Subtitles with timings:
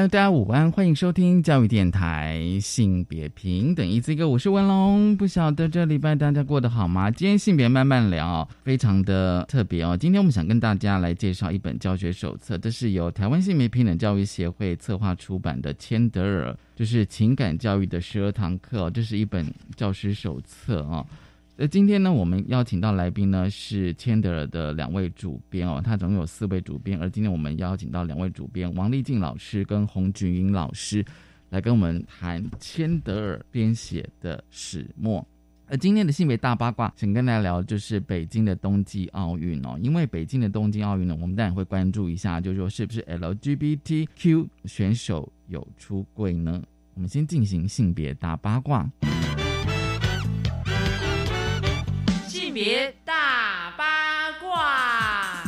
[0.00, 5.14] 大家午安，欢迎收听教育电台性别平等一字一个，我是文龙。
[5.14, 7.10] 不晓得这礼拜大家过得好吗？
[7.10, 9.94] 今天性别慢慢聊，非常的特别哦。
[9.94, 18.88] 今天我们想跟大家来介绍一本教学手册，这是由台湾性别平等教育协会策划出版的《千德尔》，就是情感教育的十二堂课。
[18.88, 21.04] 这是一本教师手册哦。
[21.62, 31.04] 那今天呢，我们邀请到来宾呢是千德尔的两位主编哦，他总共有四位主编，而今天我们邀请到两位主编王丽静老师跟洪俊英老师
[31.50, 35.22] 来跟我们谈千德尔编写的始末。
[35.66, 46.62] 而今天的性别大八卦，想跟大家聊就是北京的冬季奥运哦，因为北京的冬季奥运呢，我们当然会关注一下，就是说是不是 LGBTQ 选手有出柜呢？
[46.94, 48.90] 我们先进行性别大八卦。
[53.06, 55.42] 大八卦，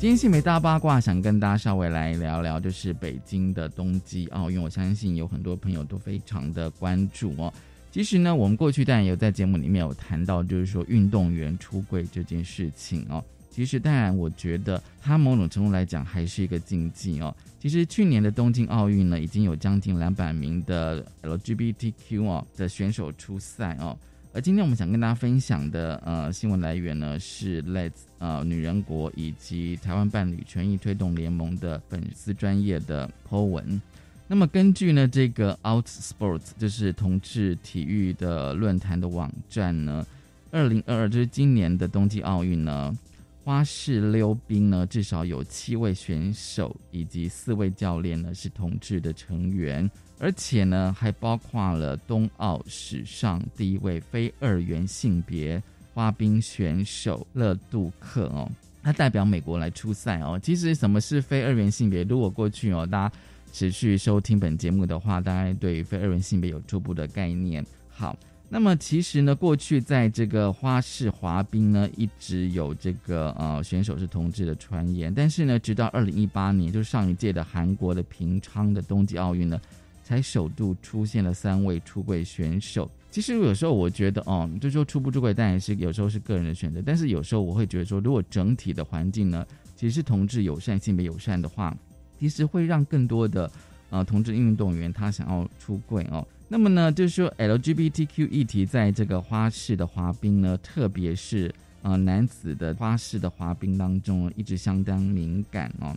[0.00, 4.58] 今天性别大八卦，想跟大家稍微来聊聊，就是北京的冬季奥运。
[4.58, 7.52] 我相信有很多朋友都非常的关注哦。
[7.90, 13.22] 其实呢，我们过去当然有在节目里面有谈到，就是说运动员出柜这件事情哦。
[13.50, 17.36] 其实当然，我觉得它某种程度来讲还是一个禁忌哦。
[17.60, 23.94] 其实去年的东京奥运呢，已经有将近两百名的 LGBTQ 哦的选手出赛哦。
[24.34, 33.80] 而今天我们想跟大家分享的呃新闻来源呢，是来自呃女人国以及台湾伴侣权益推动联盟的粉丝专业的 po 文。
[34.26, 40.06] 那么根据呢这个 Out Sports 就是同志体育的论坛的网站呢，
[40.50, 42.96] 二零二二就是今年的冬季奥运呢，
[43.44, 49.90] 花式溜冰呢至少有七位选手以及四位教练呢是同志的成员。
[50.22, 55.60] 而且呢，还包括了冬奥史上第一位非二元性别
[55.92, 58.48] 花冰选手勒杜克哦，
[58.84, 60.38] 他代表美国来出赛哦。
[60.40, 62.04] 其实什么是非二元性别？
[62.04, 63.14] 如果过去哦，大家
[63.52, 67.66] 持续收听本节目的话，大概对非二元性别有初步的概念。
[67.90, 68.16] 好，
[68.48, 79.60] 那么其实呢，过去在这个花式滑冰呢，一直有这个呃选手是同志的传言，但是呢，直到二零一八年，就是上一届的韩国的平昌的冬季奥运呢。
[80.02, 82.90] 才首度出现了三位出柜选手。
[83.10, 86.82] 其实有时候我觉得，哦，就说出不出柜，当然是有时候是个人的选择。
[86.84, 89.46] 但是有时候我会觉得说，如果整体的环境呢，
[89.76, 91.76] 其实是同志友善、性别友善的话，
[92.18, 93.50] 其实会让更多的
[93.90, 96.26] 呃同志运动员他想要出柜哦。
[96.48, 105.94] 那么呢，就是说 LGBTQ 议题在这个花式的滑冰呢，特别是呃男子的花式的滑冰当中，一直相当敏感哦。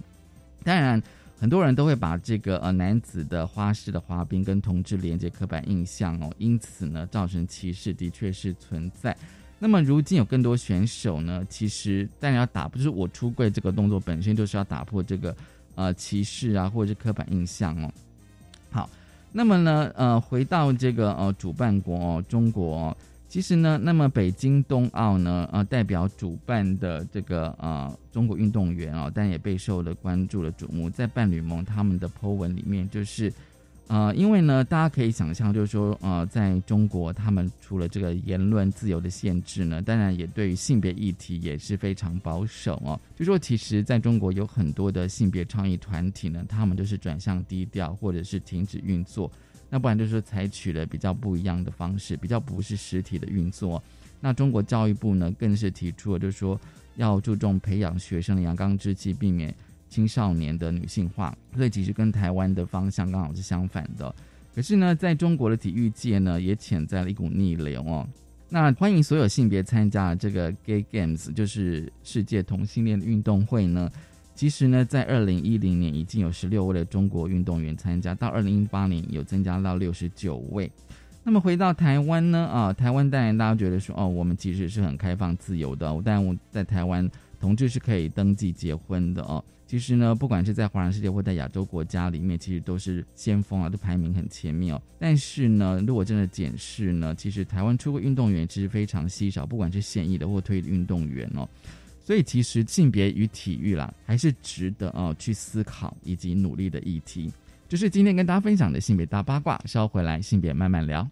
[0.65, 1.01] 当然。
[1.37, 9.15] 很多人都会把这个呃男子的花式的滑冰跟同志连接刻板印象哦，因此呢造成歧视的确是存在。
[9.59, 15.35] 那么如今有更多选手呢，其实当然要打不，是我出柜这个动作本身就是要打破这个
[15.75, 17.91] 呃歧视啊或者是刻板印象哦。
[18.71, 18.89] 好，
[19.31, 22.95] 那么呢呃回到这个呃主办国哦中国。
[23.27, 30.89] 其实呢，那么北京冬奥呢，呃，代表主办的这个呃中国运动员啊，但也备受了关注了瞩目。
[30.89, 33.33] 在伴侣盟他们的 Po 文里面，就是
[33.87, 42.97] 呃，因为呢，大家可以想象，就是说呃，在中国，他们除了这个言论自由的限制呢，当然也对于性别议题也是非常保守哦。
[43.17, 49.29] 就说其实在中国有很多的性别倡议团体呢，他们都是转向低调或者是停止运作。
[49.69, 53.81] 那不然就是采取了比较不一样的方式，比较不是实体的运作。
[54.21, 56.59] 那中国教育部呢，更是提出了，就是说
[56.95, 59.53] 要注重培养学生的阳刚之气，避免
[59.89, 61.35] 青少年的女性化。
[61.55, 64.13] 所以其实跟台湾的方向刚好是相反的。
[64.55, 68.07] 可是呢，在中国的体育界呢，也潜在了一股逆流哦。
[68.47, 73.91] 那欢迎所有性别参加这个 Gay Games，就是世界同性恋运动会呢。
[74.35, 80.69] 其实呢，在二零一零年已经有十六位的中国运动员参加，到二零一八年有增加到六十九位。
[81.23, 82.45] 那么回到台湾呢？
[82.45, 85.89] 啊，台湾当然大家觉得说，哦，我们其实是很开放自由的。
[86.03, 87.09] 但我在台湾，
[87.39, 89.43] 同志是可以登记结婚的哦。
[89.65, 94.81] 其实呢，不管是在华人世界或在亚洲国家里面，其实都是先锋啊，都排名很前面哦。
[94.99, 101.49] 但是呢，如果真的检视呢，其实台湾出国运动员其实非常稀少，不管是现役的或退役的运动员哦。
[102.05, 107.33] 所以其实性别与体育啦，还是值得啊去思考以及努力的议题。
[107.67, 109.59] 就是今天跟大家分享的性别大八卦。
[109.65, 111.09] 稍回来，性别慢慢聊。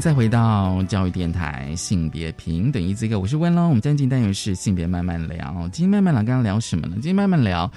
[0.00, 3.68] 再回到教育电台性别平等一这个，我是温龙。
[3.68, 5.68] 我们将近单元是性别慢慢聊。
[5.72, 6.94] 今天慢慢聊，刚刚聊什么呢？
[6.96, 7.70] 今天慢慢聊，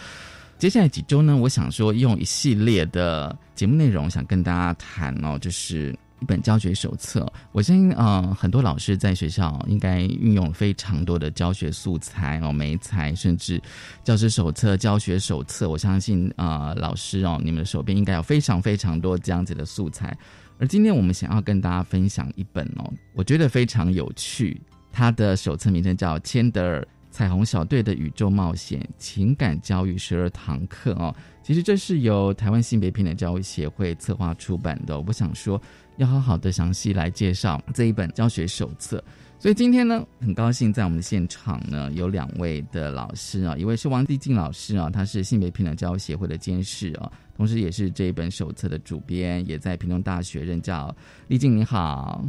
[0.57, 7.25] 接下来几周呢，我想说用一系列的节目内容，想跟大家谈哦，就是一本教学手册。
[7.53, 13.61] 我相信，呃，很多老师在学校应该运用非常多的教学素材哦，媒材，甚至
[14.03, 15.69] 教师手册、教学手册。
[15.69, 20.15] 我相信，啊，老师哦，你们的手边应该有非常非常多这样子的素材。
[20.59, 24.61] 而今天我们想要跟大家分享一本哦，我觉得非常有趣。
[24.91, 31.15] 它的手册名称叫《千德尔彩虹小队的宇宙冒险：情感教育十二堂课》哦。
[31.41, 34.99] 其实这是由台湾性别平等教育协会策划出版的。
[34.99, 35.59] 我想说，
[35.95, 39.01] 要好好的详细来介绍这一本教学手册。
[39.39, 50.93] 所以今天呢，很高兴在我们的现场呢有两位的老师啊，一位是王丽静老师啊，他是性别平等教育协会的监事啊，同时也是这一本手册的主编，也在屏东大学任教。
[51.29, 52.21] 丽静你好，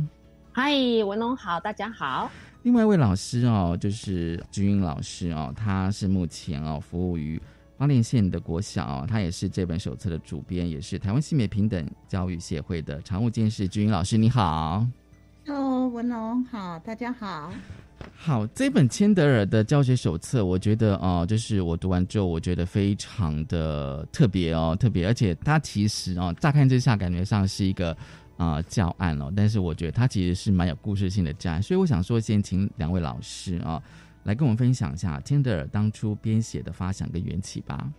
[0.53, 0.73] 嗨，
[1.05, 2.31] 文龙好，大家好。
[2.63, 7.43] 另外一位老师哦，就是君英老师哦，他是目前哦服务于
[7.77, 13.67] 花莲县的国小哦，他也是这本手册的主编，也是台湾性别平等教育协会的常务监事。
[13.67, 14.87] 君英老师你好。
[15.45, 17.53] Hello，文龙好，大家好。
[18.17, 27.93] 好，这本千德尔的教学手册，我觉得哦、就是我读完之后，我觉得非常的特别哦，特别，而且它其实哦，乍看之下感觉上是一个
[28.37, 33.83] 啊、呃教案哦，但是我觉得它其实是蛮有故事性的教案，所以我想说，先请两位老师啊、
[34.25, 37.91] 来跟我们分享一下千德尔当初编写的发想跟缘起吧。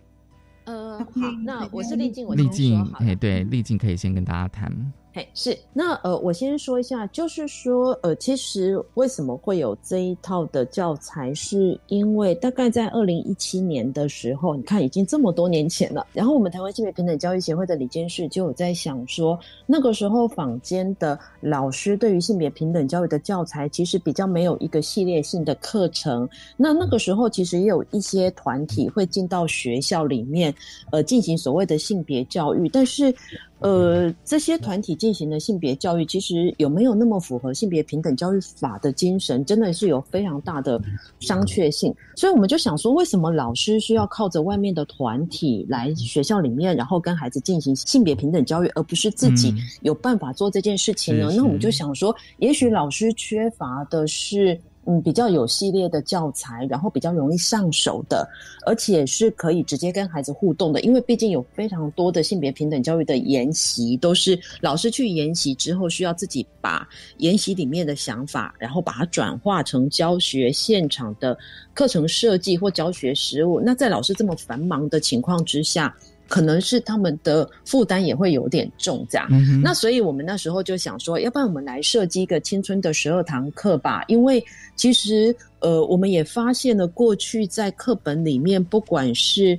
[0.64, 1.06] 呃，好
[1.44, 4.92] 那我是丽静，我丽先静哎，对，丽静可以先跟大家谈。
[5.14, 16.06] 嘿，是那呃，我先说一下，就是说呃，其实为什么会有这一套的教材，是因为大概在二零一七年的时候，你看已经这么多年前了。
[16.14, 26.26] 然后我们台湾性别平等教育协会的李监事就有在想说，那个时候坊间的老师对于性别平等教育的教材，其实比较没有一个系列性的课程。
[26.56, 30.54] 那那个时候其实也有一些团体会进到学校里面，
[30.90, 33.14] 呃，进行所谓的性别教育，但是。
[33.62, 40.80] 呃，这些团体进行的性别教育，其实有没有那么符合性别平等教育法的精神，真的是有非常大的
[41.20, 41.94] 商榷性。
[42.16, 51.30] 所以我们就想说，为什么老师需要靠着外面的团体来学校里面，然后跟孩子进行性别平等教育，而不是自己嗯有办法做这件事情呢？
[51.30, 54.60] 是那我们就想说，也许老师缺乏的是。
[54.84, 58.28] 嗯，比较有系列的教材，然后比较容易上手的，
[58.66, 71.38] 而且是可以直接跟孩子互动的，因为毕竟有非常多的性别平等教育的研习，都是老师去研习之后，需要自己把研习里面的想法，然后把它转化成教学现场的
[71.74, 73.60] 课程设计或教学实务。
[73.60, 75.94] 那在老师这么繁忙的情况之下，
[76.28, 79.26] 可能是他们的负担也会有点重，这样。
[79.30, 84.42] 嗯，那所以我们那时候就想说，要不然我们来设计一个青春的十二堂课吧，因为
[84.74, 89.58] 其实呃，我们也发现了过去在课本里面，不管是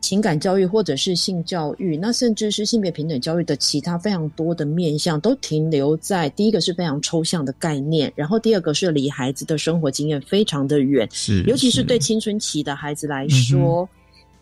[0.00, 13.88] 情感教育或者是性教育，那甚至是性别平等教育的其他非常多的面向，都停留在第一个是非常抽象的概念，然后第二个是离孩子的生活经验非常的远，是，尤其是对青春期的孩子来说。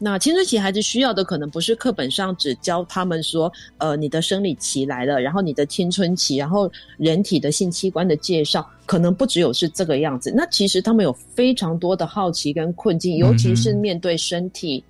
[0.04, 10.30] 那青春期孩子需要的可能不是课本上只教他们说，呃，你的生理期来了，然后你的青春期，然后人体的性器官的介绍，可能不只有是这个样子。
[10.36, 14.84] 那其实他们有非常多的好奇跟困境，尤其是面对身体，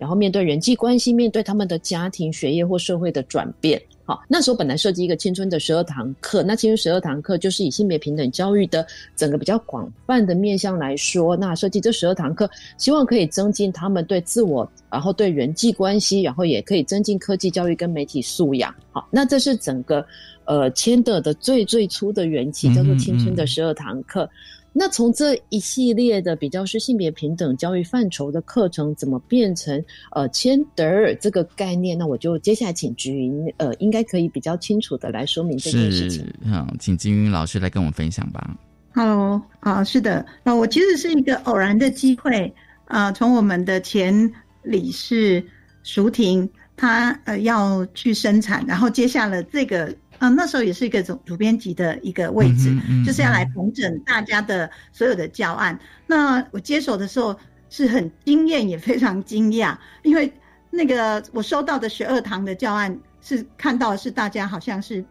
[0.00, 3.80] 然后面对人际关系，面对他们的家庭、学业或社会的转变。
[4.06, 18.74] 好，那时候本来设计一个青春的十二堂课，那青春十二堂课就是以性别平等教育的整个比较广泛的面向来说，那设计这十二堂课，希望可以增进他们对自我，然后对人际关系，然后也可以增进科技教育跟媒体素养。
[18.90, 20.04] 好，那这是整个
[20.44, 24.28] 呃签的的最最初的缘起，叫做青春的十二堂课。
[24.72, 31.98] 那从这一系列的比较是性别平等教育范畴的课程，怎么变成呃千德尔这个概念？
[31.98, 36.24] 那我就接下来请菊云呃，应该可以比较清楚的来说明这件事情。
[36.44, 38.56] 嗯，请金云老师来跟我们分享吧。
[38.94, 45.44] Hello，啊，是的，那我其实是一个偶然的机会啊，从我们的前理事
[45.82, 49.92] 淑婷，她呃要去生产，然后接下了这个。
[50.20, 52.70] 啊，那时候也是一个总主编辑的一个位置，
[53.04, 55.76] 就是要来统整大家的所有的教案。
[56.06, 57.34] 那我接手的时候
[57.70, 60.30] 是很惊艳，也非常惊讶，因为
[60.68, 65.02] 那个我收到的十二堂的教案是看到是大家好像是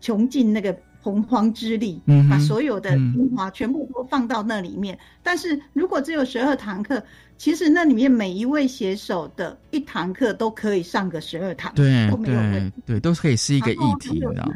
[0.00, 4.98] 穷尽那个洪荒之力，把所有的精华全部都放到那里面。
[5.22, 7.02] 但是如果只有十二堂课。
[7.38, 14.48] 其实那里面每一位写手的一堂课都可以上个十二堂，对对对，都可以是一个议题的。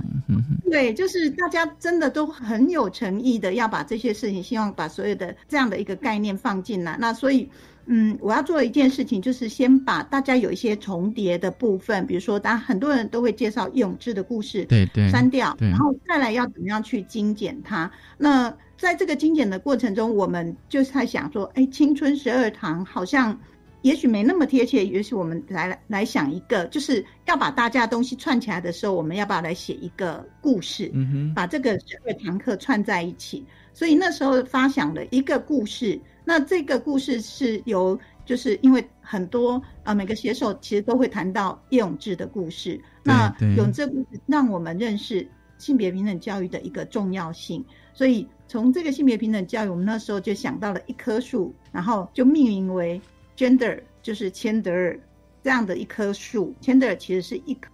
[0.71, 6.97] 对，就是大家真的都很有诚意的要把这些事情，希望把所有的这样的一个概念放进来。
[7.01, 7.51] 那所以，
[7.87, 17.91] 嗯，我要做一件事情，就是先把大家有一些重叠的部分，比如说，当然很多人都会介绍永志的故事，对对，删掉，然后再来要怎么样去精简它。
[18.19, 23.39] 那在这个精简的过程中，我们就是在想说，哎，青春十二堂好像
[23.83, 33.45] 也许没那么贴切，也许我们来来想一个，就是要把大家东西串起来的时候，我们要不要来写一个故事，嗯哼把这个十二堂课串在一起？
[33.73, 47.65] 所以那时候发想了一个故事，那这个故事是由，就是因为很多啊，每个写手其实都会谈到叶永志的故事，那永志故事让我们认识性别平等教育的一个重要性，
[47.95, 48.29] 所以。
[48.49, 53.01] 从这个性别平等教育，我们那时候就想到了一棵树，然后就命名为
[53.37, 54.97] Gender，就是千德尔
[55.43, 56.55] 这样的一棵树。
[56.61, 57.69] 千德尔其实是一棵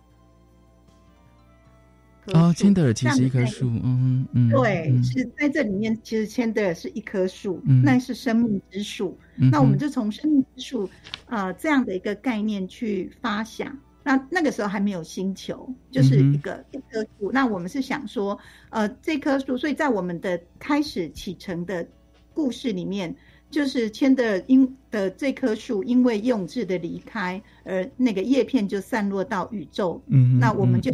[2.26, 9.19] 哦，千德尔其实一棵树，嗯嗯，对，是在这里面，其实千德尔是一棵树，那是生命之树。
[9.50, 10.88] 那我们就从生命之树
[11.26, 13.76] 呃这样的一个概念去发想。
[14.05, 17.31] 那那个时候还没有星球，就是一个一棵树。
[17.33, 18.38] 那我们是想说，
[18.71, 21.87] 呃，这棵树，所以在我们的开始启程的
[22.35, 23.14] 故事里面，
[23.49, 30.02] 就是千的因的这棵树，因为用智的离开，而那个叶片就散落到宇宙。
[30.09, 30.91] 嗯，那我们就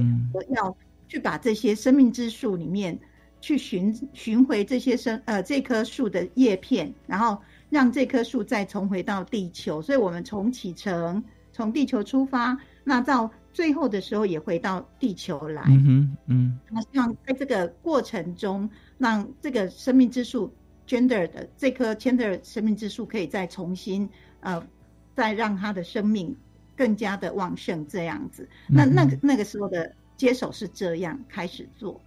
[0.51, 0.77] 要
[1.09, 2.99] 去把这些生命之树里面
[3.41, 9.81] 去寻寻回这些生呃这棵树的叶片，然后让这棵树再重回到地球。
[9.83, 11.23] 所以我们从启程，
[11.53, 12.57] 从地球出发。
[12.85, 20.51] 那到最后的时候也回到地球来，嗯嗯，那希望在这个过程中，让这个生命之树
[20.87, 24.09] gender 的这棵 gender 生命之树可以再重新
[24.41, 24.67] 呃，
[25.15, 26.35] 再让它的生命
[26.77, 28.49] 更加的旺盛这样子。
[28.69, 31.99] 那那个那个时候的接手是这样开始做，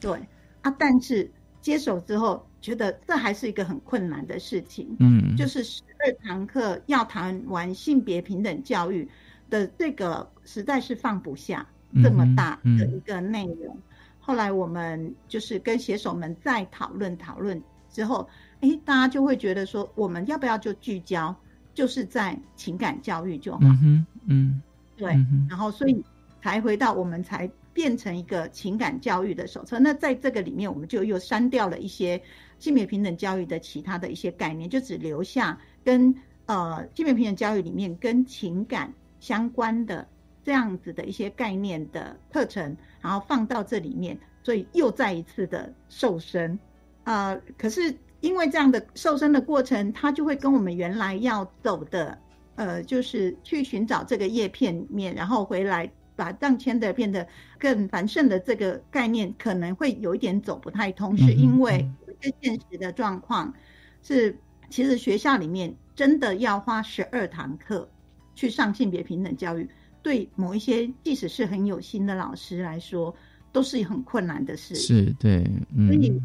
[0.00, 0.18] 对
[0.62, 9.08] 啊，但是接手之后觉得这还是一个很困难的事情，嗯，就是十二堂课要谈完性别平等教育。
[9.50, 11.66] 的这个实在是放不下
[12.02, 13.74] 这么大的一个内容。
[14.20, 17.58] 后来我们就是跟写手们再讨论讨论
[17.90, 18.28] 之后，
[18.60, 21.34] 哎，大家就会觉得说，我们要不要就聚焦，
[21.72, 23.60] 就是在情感教育就好。
[23.62, 24.62] 嗯嗯，
[24.98, 25.14] 对。
[25.48, 26.04] 然后所以
[26.42, 29.78] 才回到我们才变成一个情感教育的手册。
[29.78, 32.20] 那在这个里面，我们就又删掉了一些
[32.58, 36.14] 性别平等教育的其他的一些概念，就只留下跟
[36.46, 38.92] 呃性别平等教育里面跟情感。
[39.20, 40.06] 相关的
[40.44, 46.56] 这样子的一些概念的课程，然后放到这里面，所以又再一次的瘦身
[47.02, 47.36] 呃！
[47.56, 52.16] 可是因为这样的瘦身的过程，它就会跟我们原来要走的，
[52.54, 57.24] 呃，就是去寻找这个叶片面，然后回来把让签的变得
[57.58, 61.88] 更繁盛的这个概念，可能会有一点走不太通，是因为
[62.20, 63.54] 一些现实的状况
[64.02, 64.36] 是，
[64.68, 67.88] 其实学校里面真的要花十二堂课。
[68.34, 69.68] 去上性别平等教育，
[70.00, 73.12] 对某一些即使是很有心的老师来说，
[73.50, 74.76] 都是很困难的事。
[74.76, 75.42] 是对，
[75.74, 76.16] 所以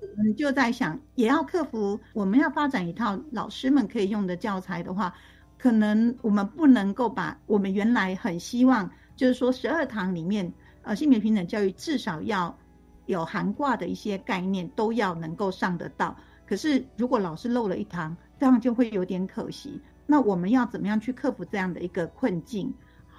[0.00, 2.00] 我们就在想，也要克服。
[2.12, 5.14] 我们要发展一套老师们可以用的教材的话，
[5.56, 8.90] 可能我们不能够把我们原来很希望，
[9.20, 10.50] 就是说十二堂里面，
[10.80, 12.56] 呃，性别平等教育至少要
[13.04, 16.16] 有含挂的一些概念都要能够上得到。
[16.46, 19.78] 可是如果老师漏了一堂，这样就会有点可惜。
[20.06, 22.72] 那我们要怎么样去克服这样的一个困境？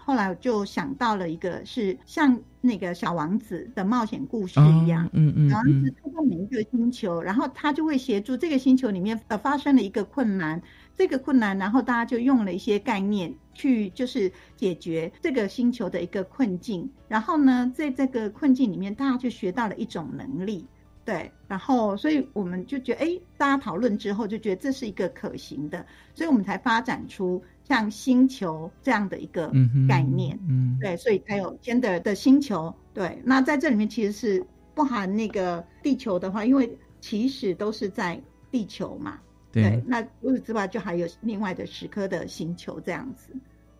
[0.03, 10.61] 后来就想到了一个，是像那个小王子的冒险故事一样，嗯嗯，小王子通过每一个星球，然后他就会协助这个星球里面呃发生了一个困难，
[10.95, 20.65] 这个困难，然后大家就用了一些概念去就是解决这个星球的一个困境，然后呢，在这个困境里面，大家就学到了一种能力。
[21.03, 29.51] 对，然后所以我们就觉得，哎，大家讨论之后就觉得这是一个可行的，所以我们才发展出像星球这样的一个
[29.87, 30.37] 概念。
[30.47, 32.73] 嗯，对，所以才有 gender 的星球。
[32.93, 39.19] 对，那在这里面其实是不含那个地球的话，因为其实都是在地球嘛。
[39.51, 43.33] 对，那除此之外，就还有另外的十颗的星球这样子。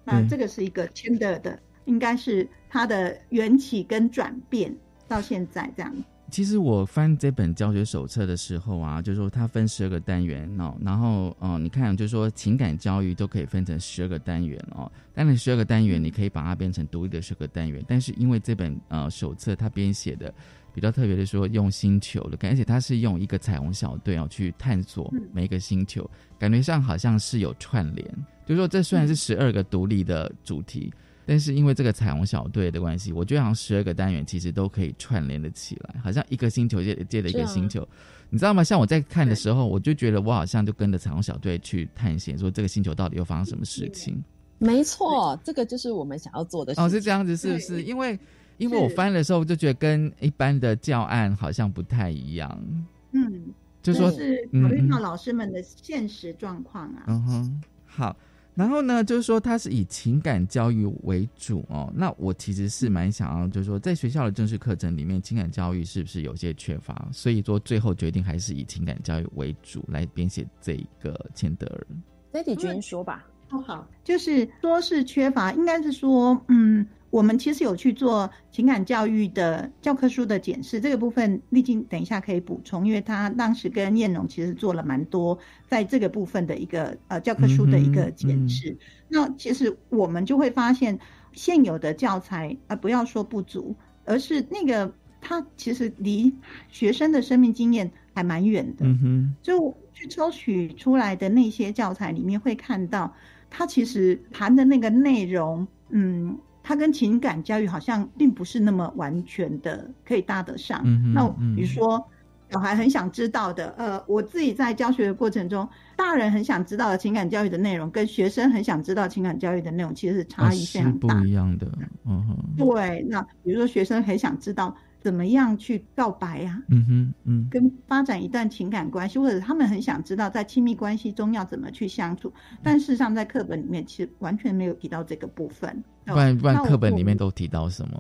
[0.04, 4.76] 那这个是一个 gender 的，应该是它的缘起跟转变
[5.08, 5.96] 到现在这样。
[6.32, 20.34] 其实我翻这本教学手册的时候啊，就是说它分十二个单元哦，然后哦，你看就是说情感教育都可以分成十二个单元哦，当然十二个单元你可以把它变成独立的十个单元，但是因为这本呃手册它编写的
[20.74, 26.10] 比较特别的说用星球的，而且它是用一个彩虹小队哦去探索每一个星球，
[26.40, 28.08] 感觉上好像是有串联，
[28.46, 30.94] 就是说这虽然是十二个独立的主题。
[31.26, 37.88] 但是因为这个彩虹小队的关系，我觉得好像十二个单元其实都可以串联的起来，好像一个星球接接着一个星球，
[38.30, 38.64] 你知道吗？
[38.64, 44.22] 像我在看的时候，我就觉得我好像就跟着彩虹小队去探险，说这个星球到底又发生什么事情。
[44.58, 46.74] 没错，这个就是我们想要做的。
[46.78, 47.82] 哦，是这样子，是不是？
[47.84, 48.20] 因为
[48.58, 52.64] 因为我翻的时候就觉得跟一般的教案好像不太一样。
[53.12, 53.46] 嗯，
[53.82, 57.04] 就说是考虑到老师们的现实状况啊。
[57.08, 58.16] 嗯哼，好。
[58.54, 61.92] 然后呢，就是说它是以情感教育为主哦。
[61.96, 67.08] 那我其实是蛮想要，就是说在学校的正式课程里面，情感教育是不是有些缺乏？
[67.12, 71.88] 所以说最后决定还是以情感教育为主来编写这一个千德尔。
[72.34, 73.26] Lady 君说吧。
[73.48, 76.86] 好，就是说是缺乏，应该是说，嗯。
[77.12, 88.76] 我们其实有去做情感教育的教科书的检视，这个部分丽静等一下可以补充，因为他当时跟燕荣其实做了蛮多在这个部分的一个呃教科书的一个检视。
[89.10, 90.98] 那其实我们就会发现，
[91.34, 96.34] 现有的教材啊，不要说不足，而是那个它其实离
[96.70, 98.86] 学生的生命经验还蛮远的。
[98.86, 103.14] 嗯哼就去抽取出来的那些教材里面，会看到
[103.50, 106.40] 它其实谈的那个内容，嗯。
[106.64, 110.82] 它跟情感教育好像并不是那么完全的可以搭得上。
[110.86, 112.04] 嗯那比如说，
[112.50, 121.68] 小孩很想知道的，呃，我自己在教学的过程中，大人很想知道的情感教育的内容，跟学生很想知道情感教育的内容，其实是差异非常大，不一样的。
[122.06, 123.06] 嗯哼，对。
[123.10, 124.76] 那比如说，学生很想知道。
[125.02, 126.62] 怎么样去告白呀？
[126.70, 135.84] 嗯哼，嗯，跟发展一段情感关系，或者他们很想知道在亲密关系中要怎么去相处，但事实上在课本里面其实完全没有提到这个部分。
[136.06, 138.00] 不然不然，课本里面都提到什么？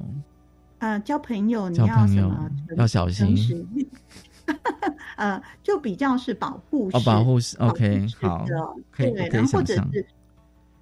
[0.77, 2.49] 呃，交朋友你要什么？
[2.77, 3.35] 要小心。
[5.17, 7.57] 呃，就比较是保护式，保护式。
[7.57, 8.45] OK，好，
[8.91, 10.05] 可以然后或者是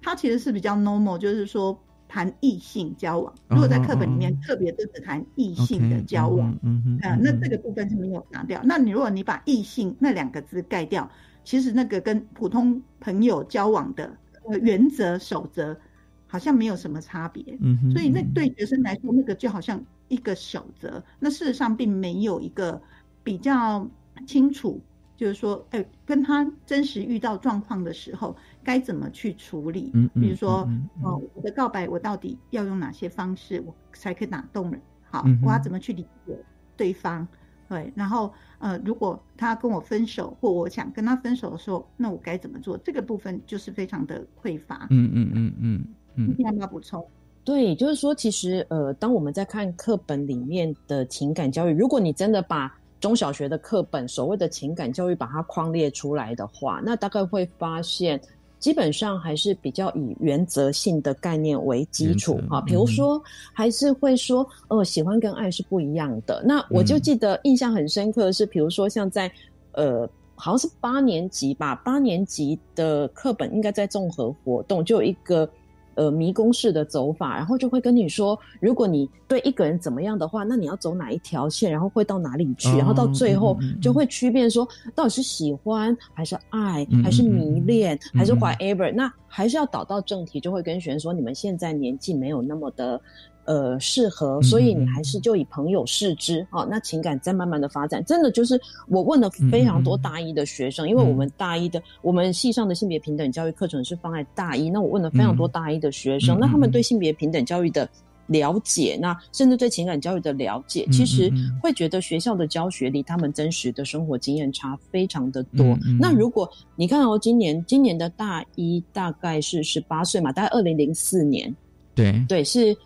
[0.02, 1.78] 他其实是比较 normal，就是说。
[2.10, 8.60] 谈异性交往，如果在课本里面特别都只谈异性的交往，嗯那这个部分是没有拿掉。
[8.64, 11.08] 那你如果你把异性那两个字盖掉，
[11.44, 15.78] 其实那个跟普通朋友交往的呃原则守则
[16.26, 17.44] 好像没有什么差别。
[17.60, 22.82] 嗯所以那对学生来说，那个就好像一个守则，那事实上并没有一个
[23.22, 23.88] 比较
[24.26, 24.80] 清楚。
[25.20, 29.90] 就是说，哎，跟他真实遇到状况的时候，该怎么去处理？
[29.92, 30.66] 嗯比如说，
[31.02, 34.80] 哦，我的告白，我到底要用哪些方式，我才可以打动人？
[35.10, 36.34] 好，我要怎么去理解
[36.74, 37.28] 对方？
[37.68, 42.78] 对，然后，呃，如果他跟我分手，或我想跟他分手的时候，那我该怎么做？
[42.78, 44.86] 这个部分就是非常的匮乏。
[44.88, 46.34] 嗯嗯嗯嗯嗯。
[46.38, 47.06] 要不要补充？
[47.44, 58.20] 对，就是说，其实，呃，当我们在看课本里面的情感教育，如果你真的把中小学的课本，所谓的情感教育，把它框列出来的话，那大概会发现，
[58.58, 62.60] 基本上还是比较以原则性的概念为基础哈。
[62.60, 63.20] 比如说，
[63.54, 66.42] 还是会说，呃，喜欢跟爱是不一样的。
[66.44, 69.32] 那我就记得印象很深刻的是，比如说像在
[69.72, 75.48] 呃，好像是八年级吧，八年级的课本应该在综合活动就有一个。
[75.94, 88.92] 呃，迷宫式的走法，然后就会跟你说，如果你对一个人怎么样的话，那你要走哪一条线，然后会到哪里去，然后到最后就会区辨说，到底是喜欢还是爱，还是迷恋，还是 whatever。
[88.94, 93.00] 那还是要导到正题，就会跟学生说，你们现在年纪没有那么的。
[93.46, 96.64] 呃，适合，所以你还是就以朋友视之啊。
[96.70, 107.88] 那情感在慢慢的发展，真的就是我问了非常多大一的学生，因为我们大一的我们系上的性别平等教育课程是放在大一，那我问了非常多大一的学生，那他们对性别平等教育的
[108.26, 111.28] 了解，那甚至对情感教育的了解，其实
[111.60, 115.76] 会觉得学校的教学离他们真实的生活经验差非常的多。
[115.98, 121.52] 那如果你看哦，今年今年的大一大概是十八岁嘛，大概二零零四年，
[121.96, 122.24] 对。
[122.28, 122.76] 对是。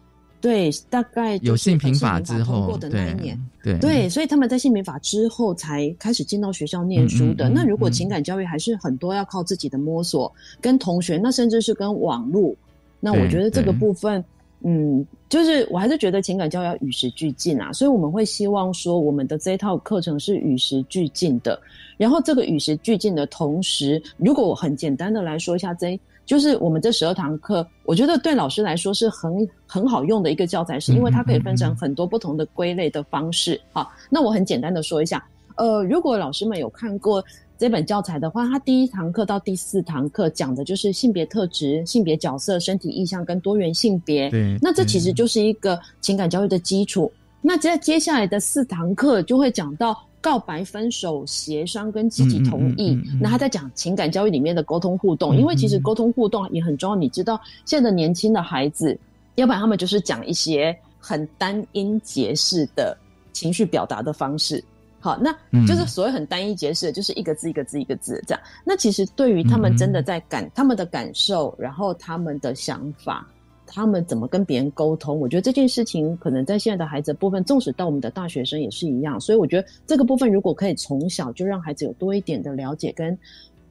[0.45, 7.49] 对，大概有性平法之后的那一年，对对，所以他们在性平法之后才开始进到学校念书的。
[7.49, 10.31] 那如果情感教育还是很多要靠自己的摸索，
[10.61, 12.55] 跟同学，那甚至是跟网络，
[13.01, 14.23] 那我觉得这个部分，
[14.61, 17.73] 嗯，就是我还是觉得情感教育要与时俱进啊。
[17.73, 21.59] 所以我们会希望说，我们的这一套课程是与时俱进的。
[21.97, 25.99] 然后这个与时俱进的同时，如果我很简单的来说一下这。
[26.27, 33.61] 就是我们这十二堂课，我觉得对老师来说是很很好用的一个教材，是因为它可以分成很多不同的归类的方式。
[33.73, 35.23] 好，那我很简单的说一下，
[35.57, 37.23] 呃，如果老师们有看过
[37.59, 44.31] 这本教材的话，它第一堂课到第四堂课讲的就是性别特质、性别角色、身体意向跟多元性别。
[44.31, 47.13] 对，那这其实就是一个情感教育的基础。
[47.43, 49.97] 那在接下来的四堂课就会讲到。
[50.25, 56.97] 告白、分手、协商跟自己同意，那他在讲情感教育里面的沟通互动，因为其实沟通互动也很重要。
[56.97, 58.99] 你知道，现在的年轻的孩子，
[59.35, 62.97] 要不然他们就是讲一些很单音节式的
[63.35, 64.65] 情绪表达的方式。
[64.99, 65.31] 好，那
[65.67, 68.43] 就是所谓很单一节式，就是一个字一个字一个字这样。
[68.65, 73.29] 那其实对于他们真的在感他们的感受，然后他们的想法。
[73.67, 75.19] 他们怎么跟别人沟通？
[75.19, 79.21] 我觉得这件事情可能在现在的孩子部分，纵使到我们的大学生也是一样。
[79.21, 83.19] 所以我觉得这个部分如果可以从小就让孩子有多一点的了解跟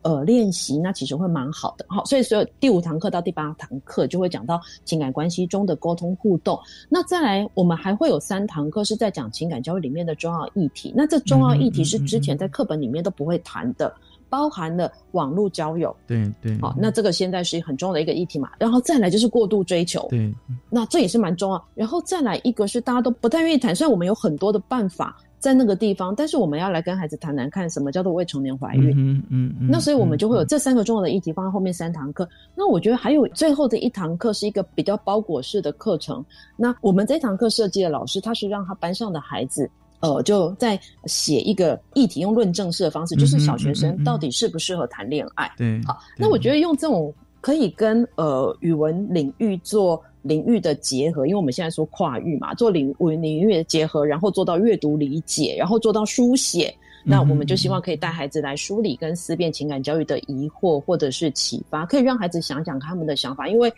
[0.01, 1.85] 呃练习，那其实会蛮好的。
[1.87, 6.59] 好，所以所有第五堂课到第八堂课就会讲到情感关系中的沟通互动。
[6.89, 10.91] 那再来，我们还会有三堂课是在讲情感教育里面的重要议题。
[10.95, 13.93] 那这重要议题是之前在课本里面都不会谈的。
[14.33, 18.49] 包含了网络交友，对对，好，那这个现在是很重要的一个议题嘛。
[18.57, 20.33] 然后再来就是过度追求，对，
[20.71, 21.65] 那这也是蛮重要。
[21.75, 28.89] 然后再来一个是大家都不太愿意谈，虽然我们有很多的办法在那个地方，但是我们要来跟孩子谈谈看什么叫做未成年怀孕。
[28.97, 29.67] 嗯嗯嗯。
[29.69, 32.27] 那所以我们就会有这三个重要的议题放在后面三堂课。
[32.55, 36.25] 那我觉得还有最后的一堂课是一个比较包裹式的课程。
[36.57, 39.69] 那我们这堂课设计的老师他是让他班上的孩子。
[40.03, 45.49] 呃，就在写一个议题，用论证式的方式，就是小学生到底适不适合谈恋爱？
[45.57, 63.71] 对，好，那我觉得用这种可以跟呃语文领域做领域的结合，因为我们现在说跨域嘛，做领文领域的结合，然后做到阅读理解，然后做到书写，那我们就希望可以带孩子来梳理跟思辨情感教育的疑惑或者是启发，可以让孩子想想他们的想法，因为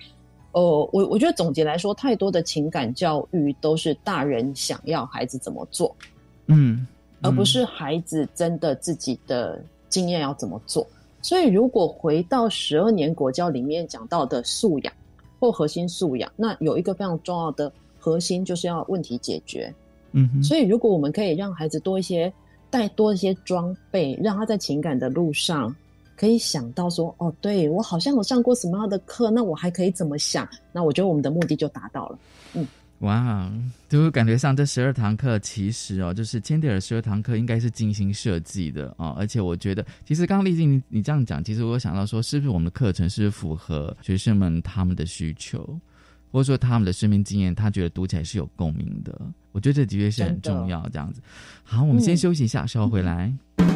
[0.53, 5.95] 呃，我我觉得总结来说，太多的情感教育都是大人想要孩子怎么做。
[6.47, 6.85] 嗯，
[7.21, 10.85] 而不是孩子真的自己的经验要怎么做。
[11.21, 14.93] 所以，如果回到十二年国教里面讲到的素养
[15.39, 19.73] 或核心素养，那有一个非常重要的核心就是要问题解决。
[20.11, 22.31] 嗯，所以如果我们可以让孩子多一些
[22.69, 25.75] 带多一些装备，让他在情感的路上
[26.15, 32.19] 可以想到说：“哦，对我好像有上过什么样的课，那我还可以怎么想？”那我觉得我们的目的就达到了。
[32.53, 32.67] 嗯。
[32.99, 33.51] 哇，
[33.89, 45.77] 就感觉上这十二堂课其实哦，就是千蒂尔十二堂课应该是精心设计的哦，而且我觉得，其实刚刚丽静你你这样讲，其实我想到说，是不是我们的课程是符合学生们他们的需求，
[46.31, 49.19] 或者说他们的生命经验，他觉得读起来是有共鸣的？
[49.51, 50.87] 我觉得这的确是很重要。
[50.89, 51.21] 这样子，
[51.63, 53.31] 好，我们先休息一下，稍后回来。
[53.57, 53.74] 青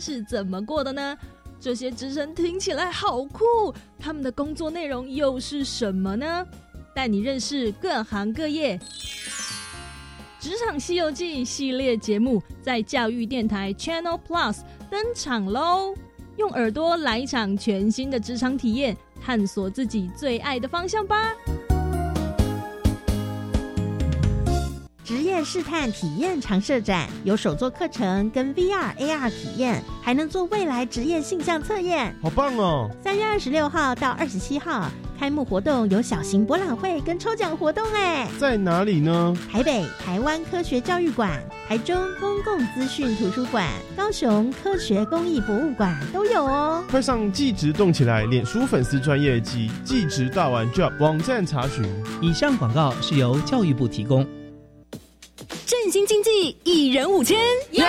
[0.00, 1.16] 是怎么过的呢？
[1.60, 6.46] 这些职称听起来好酷，他们的工作内容又是什么呢？
[6.94, 8.78] 带你认识各行各业。
[10.40, 14.58] 职场西游记系列节目在教育电台 Channel Plus
[14.88, 15.94] 登场喽！
[16.36, 21.34] 用耳朵来一场全新的职场体验，探索自己最爱的方向吧。
[25.44, 32.90] 试探体验常设展有手作课程跟 VR、AR 体验，还能做未来职业性向测验，好棒哦！
[33.02, 39.36] 三月二十六号到二十七号开幕活动有小型博览会跟抽奖活动哎，在哪里呢？
[39.50, 46.84] 台北台湾科学教育馆、台中公共资讯图书馆、高雄科学公益博物馆都有哦。
[46.90, 51.84] 快上即职动起来，脸书粉丝专业及即职大玩 Job 网站查询。
[52.20, 54.26] 以上广告是由教育部提供。
[55.68, 57.38] 振兴经济，一人五千，
[57.72, 57.84] 耶！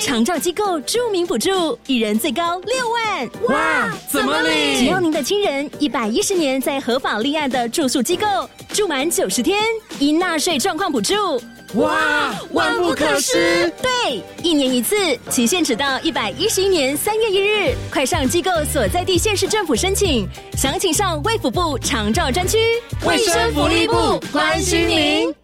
[0.00, 3.30] 长照机构著名补助，一人最高六万。
[3.48, 4.78] 哇，怎么领？
[4.78, 8.24] 只要您的亲人一百一十年在合法立案的住宿机构
[8.68, 9.60] 住满九十天，
[9.98, 11.42] 因纳税状况补助。
[11.74, 13.68] 哇，万不可失！
[13.82, 14.94] 对，一年一次，
[15.28, 17.74] 期限只到一百一十一年三月一日。
[17.90, 22.56] 快上机构所在地县市政府申请，详情上卫福部长照专区。
[23.04, 25.43] 卫生福利部关心您。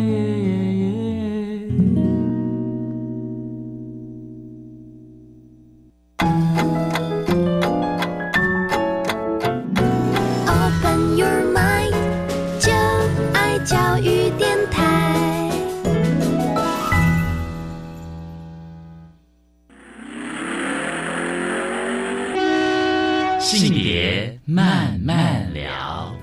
[24.53, 26.13] 慢慢聊，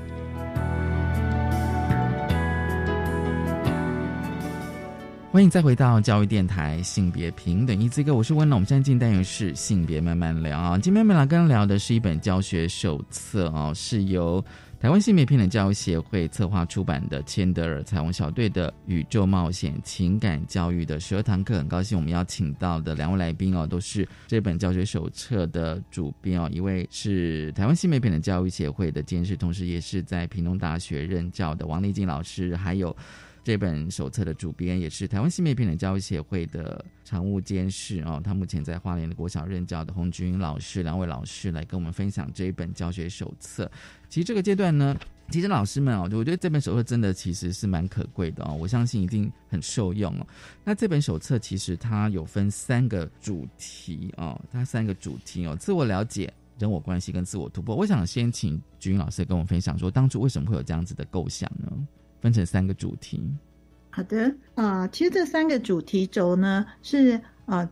[5.32, 8.58] 欢迎再回到教育电台性别平等一这个，我是温龙。
[8.58, 10.76] 我们现在进单元是性别慢慢聊啊。
[10.76, 14.44] 今天我们来，跟聊的是一本教学手册啊，是由。
[14.80, 26.48] 台湾性别平等教育协会策划出版的《千德尔彩虹小队的宇宙冒险情感教育》的十二堂课，很高兴我们邀请到的两位来宾哦，都是这本教学手册的主编哦。
[26.52, 32.96] 一位是台湾性别平等教育协会的监事，同时也是在屏东大学任教的王丽静老师，还有。
[33.44, 43.70] 这本手册的主编也是台湾性别平等教育协会的常务监事哦，他目前在花莲的国小任教的洪军老师，两位老师来跟我们分享这一本教学手册。
[44.08, 44.96] 其实这个阶段呢，
[45.30, 50.26] 其实老师们哦，我觉得这本手册真的其实是蛮可贵的哦，我相信一定很受用哦。
[50.64, 57.76] 那这本手册其实它有分三个主题哦，它三个主题哦，自我了解、人我关系跟自我突破。
[57.76, 61.70] 我想先请军老师跟我分享说，当初为什么会有这样子的构想呢？
[62.20, 63.22] 分成三个主题。
[63.90, 67.68] 好的，啊，其实这三个主题轴呢，是啊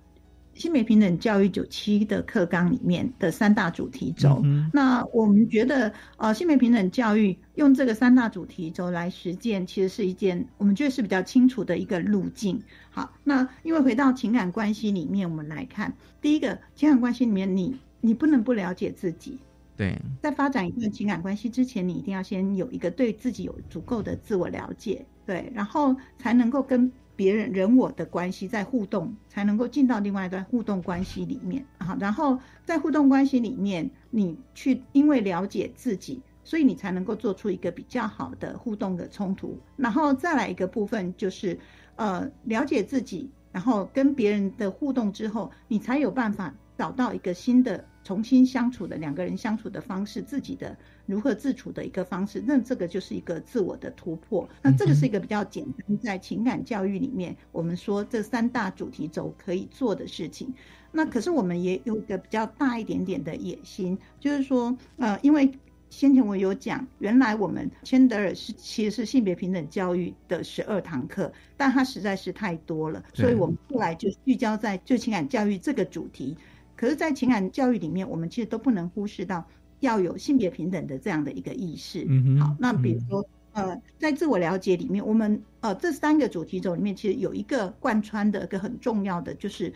[0.57, 4.43] 性别平等教育九七的课纲里面的三大主题轴。
[4.73, 12.61] 那我们觉得，呃，性别平等教育用这个三大主题轴来实践，其实是一件我们觉得是比较清楚的一个路径。
[12.91, 19.39] 好，那因为回到情感关系里面，我们来看，第一个情感关系里面，你你不能不了解自己。
[19.77, 31.97] 对，在发展一段情感关系之前，你一定要先有一个对自己有足够的自我了解，对，然后才能够跟别人人我的关系在互动，才能够进到另外一段互动关系里面啊。
[31.99, 39.59] 然后在互动关系里面，你去因为了解自己，所以你才能够做出一个比较好的互动的冲突。
[39.77, 41.59] 然后再来一个部分就是，
[41.97, 47.83] 呃，了解自己，然后跟别人的互动之后，你才有办法找到一个新的。
[48.05, 54.49] 重新相处的两个人相处的方式，自己的如何自处的一个方式，那这个就是一个自我的突破。
[54.63, 60.55] 那这个是一个比较简单，在情感教育里面，我们说这三大主题轴可以做的事情。
[60.93, 65.51] 那可是我们也有一个比较大一点点的野心，就是说，呃，因为
[65.89, 76.37] 先前我有讲，原来我们千德尔是其实是性别平等教育的十二堂课，但它实在是太多了，所以我们后来就聚焦在就情感教育这个主题。
[76.75, 79.43] 可是，在情感教育里面，我们其实都不能忽视到
[79.81, 82.05] 要有性别平等的这样的一个意识。
[82.07, 89.73] 嗯好，那比如说，呃，在自我了解里面，我们呃这三个主题轴里面，其实有一个贯穿的一个很重要的，就是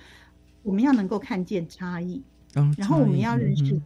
[0.63, 2.23] 我们要能够看见差异。
[2.55, 2.75] 嗯。
[2.77, 3.81] 然后我们要认识，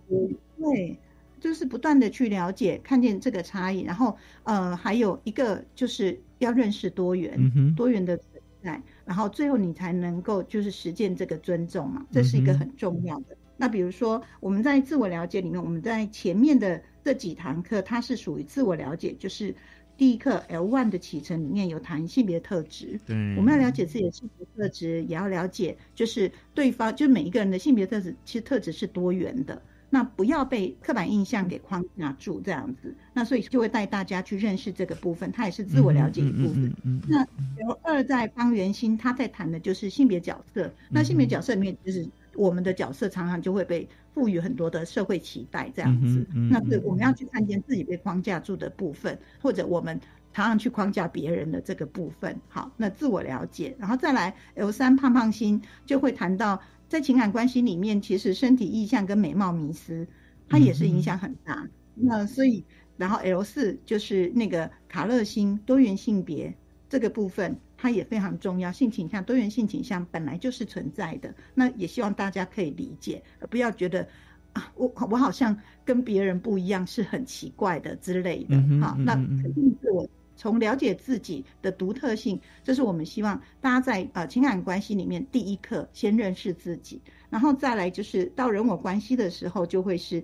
[0.58, 0.98] 对
[1.44, 7.38] 就是不断的去了解，看见这个差异，然后呃，还有一个就是要认识多元，
[7.76, 8.28] 多元的存
[8.62, 13.36] 在，然后最后你才能够就是实践这个尊重嘛，这是一个很重要的。
[13.58, 19.54] 那比如说我们在自我了解里面，我们在前面的这几堂课，它是属于自我了解，就是
[19.98, 29.60] 第一课 L one 的启程里面有谈性别特质，对，我们要了解自己的性别特质，也要了解就是对方，就每一个人的性别特质，其实特质是多元的。
[29.94, 36.74] 那不要被刻板印象给框架住，这样子，那所以就会带大家去认识这个部分，它也是自我了解一部分。
[37.08, 37.18] 那
[37.56, 40.68] 然后二在方圆心，他在谈的就是性别角色。
[40.90, 42.04] 那性别角色里面，就是
[42.34, 46.26] 我们的角色常常就会被赋予很多的社会期待，这样子。
[46.50, 50.00] 那是我们要去看见自己被框架住的部分，或者我们
[50.34, 52.38] 常常去框架别人的这个部分。
[52.48, 56.60] 好，那自我了解，然后再来 L 三胖胖心就会谈到。
[56.86, 60.06] 在情感关系里面，其实身体意向跟美貌迷失，
[60.48, 61.66] 它也是影响很大。
[61.94, 62.62] 那所以，
[62.96, 66.54] 然后 L 四就是那个卡勒星多元性别
[66.88, 68.70] 这个部分，它也非常重要。
[68.70, 74.06] 性倾向多元性倾向本来就是存在的，那也希望大家可以理解，而不要觉得
[74.52, 78.56] 啊，我我好像跟别人不一样，是很奇怪的之类的。
[78.80, 80.06] 好，那肯定是我。
[80.36, 90.22] 从了解自己的独特性，这是我们希望大家在呃情感关系里面第一课先认识自己，然后再来就是到人我关系的时候，就会是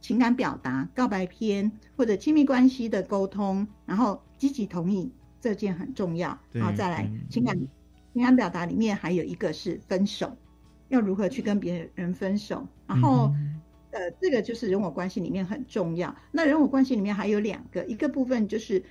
[0.00, 7.56] 情感表达、告白篇或者亲密关系的沟通，然后积极同意这件很重要，然后再来情感
[8.12, 10.36] 情感表达里面还有一个是分手，
[10.88, 13.32] 要如何去跟别人分手，然后
[13.92, 16.14] 呃这个就是人我关系里面很重要。
[16.32, 18.82] 那人我关系里面还有两个，一个部分就是。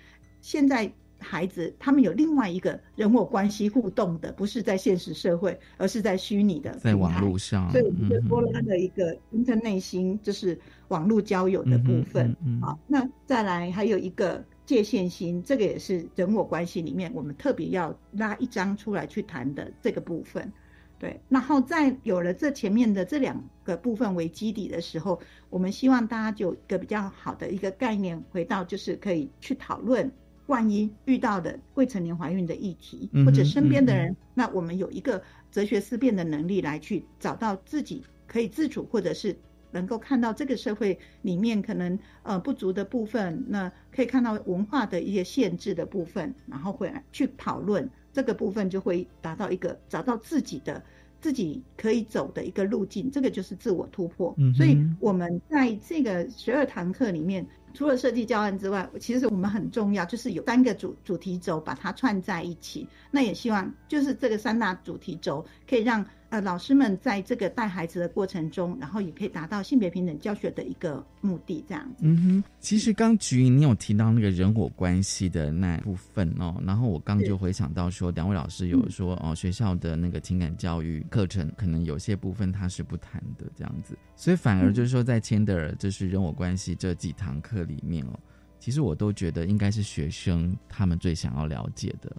[0.42, 12.36] 现在孩子他们有另外一个人我关系互动的，不是在现实社会，而是在虚拟的在网络上，所以我们就多拉的一个 inter 内心，就是网络交友的部分。
[12.60, 20.52] 好，那再来还有一个界限心，这个也是人我关系里面我们特别要拉一张出来去谈的这个部分。
[20.98, 25.20] 对，然后在有了这前面的这两个部分为基底的时候，
[25.52, 30.12] 我们希望大家就一个比较好的一个概念，回到就是可以去讨论。
[30.52, 39.34] 万一遇到的未成年怀孕的议题，或者身边的人，那我们有一个哲学思辨的能力来去找到自己可以自主，或者是
[39.72, 50.84] 能够看到这个社会里面可能呃不足的部分，那可以看到文化的一些限制的部分，然后会去讨论这个部分，就会达到一个找到自己的
[51.22, 54.36] 自己可以走的一个路径，这个就是自我突破。
[54.54, 57.48] 所以我们在这个十二堂课里面。
[57.74, 62.88] 除了设计教案之外，其实我们很重要，就是有三个主主题轴把它串在一起。
[63.10, 66.06] 那也希望就是这个三大主题轴可以让。
[66.32, 72.06] 呃，老师们在这个带孩子的过程中，然后也可以达到性别平等教学的一个目的，这样子。
[72.06, 88.20] 嗯哼，其实刚菊你有提到那个人我关系的那部分哦，然后我刚就回想到说，两位老师有说哦，学校的那个情感教育课程可能有些部分他是不谈的这样子，所以反而就是说在千德尔就是人我关系这几堂课里面哦，
[88.60, 92.16] 其实我都觉得应该是学生他们最想要了解的。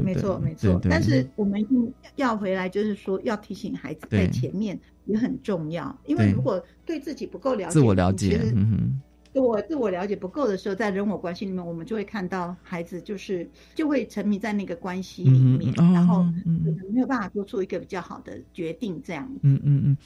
[0.00, 0.80] 没错，没错。
[0.88, 1.60] 但是我们
[2.14, 5.98] 要回来，就是说要提醒孩子，在前面也很重要。
[6.04, 8.40] 因为如果对自己不够了解，自我了解。
[9.40, 16.24] 我自我了解不够的时候，在人我关系里面，我们就会看到孩子就是就会沉迷在那个关系里面，然后
[16.92, 19.00] 没有办法做出一个比较好的决定。
[19.02, 19.96] 这样，嗯嗯嗯。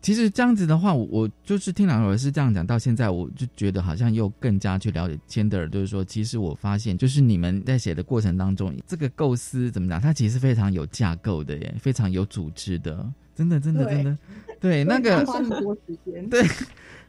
[0.00, 13.04] 其实这样子的话，我我就是听两位是这样讲，到现在我就觉得好像又更加去了解千德尔，就是说，其实我发现，就是你们在写的过程当中，这个构思怎么讲，它其实非常有架构的耶，非常有组织的，
[13.34, 14.18] 真的，真的，真的，
[14.58, 16.42] 对那个 花很多时间，对。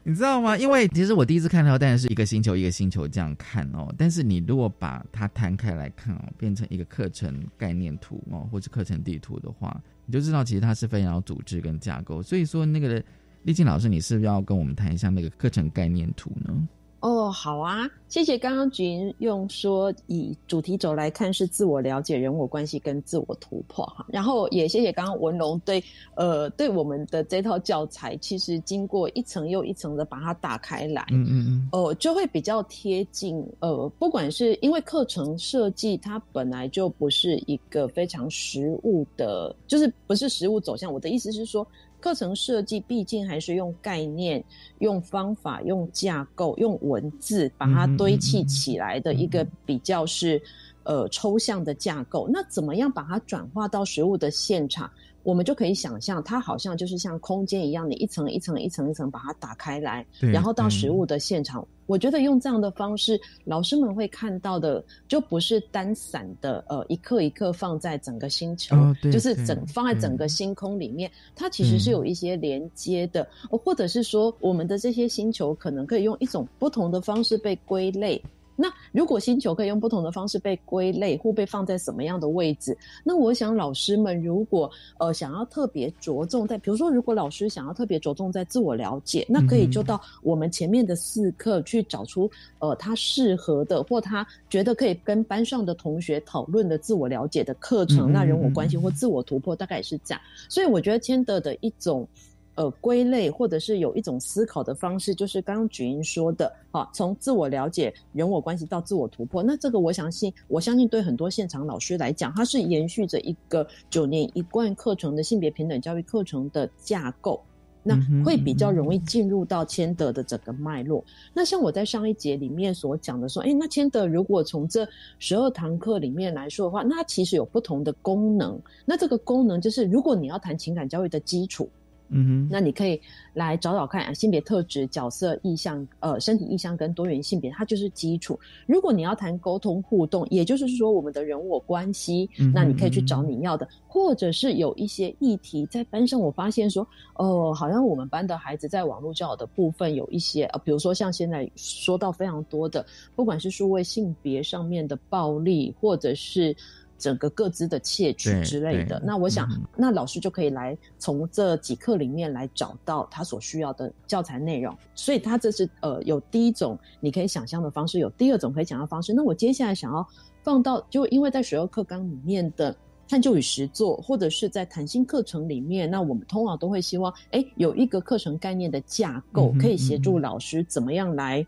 [0.04, 0.56] 你知道吗？
[0.56, 3.92] 因为其实我第一次看到，当然是一个星球一个星球这样看哦。
[3.96, 12.20] 但是你如果把它摊开来看哦，变成一个课程概念图哦，或者课程地图的话，你就知道其实它是非常有组织跟架构。
[12.22, 13.02] 所以说，那个
[13.44, 16.68] 丽静老师，你是不是要跟我们谈一下那个课程概念图呢？
[17.02, 25.82] 哦，好啊，谢谢刚刚菊用说以主题轴来看是自我了解、人我关系跟自我突破哈，然后也谢谢刚刚文龙对
[26.14, 41.66] 呃对我们的这套教材，其实经过一层又一层的把它打开来，嗯嗯嗯，哦就会比较贴近呃，不管是因为课程设计它本来就不是一个非常实物的，就是不是实物走向，我的意思是说。
[42.02, 44.42] 课程设计毕竟还是用概念、
[44.80, 50.42] 用方法、用架构、用文字把它堆砌起来的一个比较是
[50.82, 52.28] 呃抽象的架构。
[52.30, 54.90] 那怎么样把它转化到实物的现场，
[55.22, 61.66] 我们就可以想象，它好像就是像空间一样，你一层一层一层一层把它打开来，然后到实物的现场。
[61.92, 68.74] 我觉得用这样的方式，老师们会看到的就不是单散的，呃，一刻一刻放在整个星球，
[69.12, 78.22] 就是整放在整个星空里面，它其实是有一些连接的，或者是说，我们的这些星球可能可以用一种不同的方式被归类。
[78.62, 82.78] 那如果星球可以用不同的方式被归类，或被放在什么样的位置？
[83.02, 98.12] 那我想老师们如果呃想要特别着重在，比如说如果老师想要特别着重在自我了解，那可以就到我们前面的四课去找出呃他适合的或他觉得可以跟班上的同学讨论的自我了解的课程。
[98.12, 100.20] 那人我关系或自我突破大概也是这样。
[100.48, 102.06] 所以我觉得千德的一种。
[102.54, 109.42] 呃，归类或者是有一种思考的方式，就是刚刚举英说的，啊，从自我了解、人我关系到自我突破。
[109.42, 117.42] 那这个我相信，我相信对很多现场老师来讲，它是延续着一个九年一贯课程的性别平等教育课程的架构，
[117.82, 121.02] 那会比较容易进入到千德的整个脉络。
[121.32, 124.86] 那像我在上一节里面所讲的说，哎，那千德如果从这
[125.18, 128.60] 十二堂课里面来说的话，那它其实有不同的功能。
[128.84, 131.66] 那这个功能就是，如果你要谈情感教育的基础。
[132.12, 133.00] 嗯哼，那你可以
[133.32, 138.38] 来找找看啊，性别特质、角色意向、呃，身体意向跟多元性别，它就是基础。
[138.66, 152.84] 如果你要谈沟通互动，也就是说我们的人我关系，那你可以去找你要的，或者是有一些议题在班上，我发现说，哦，好像我们班的孩子在网络教的部分有一些，呃，比如说像现在说到非常多的，
[153.16, 156.54] 不管是数位性别上面的暴力，或者是。
[157.02, 164.72] 整个各自的窃取之类的，那我想，那老师就可以来从这几课里面来找到他所需要的教材内容。
[164.94, 169.12] 所以，他这是呃有第一种你可以想象的方式，有第二种可以想象方式。
[169.12, 170.06] 那我接下来想要
[170.44, 172.72] 放到，就因为在学二课纲里面的
[173.08, 181.44] 探究与实作，或者是在弹性课程里面，那我们通常都会希望，哎，有一个课程概念的架构，可以协助老师怎么样来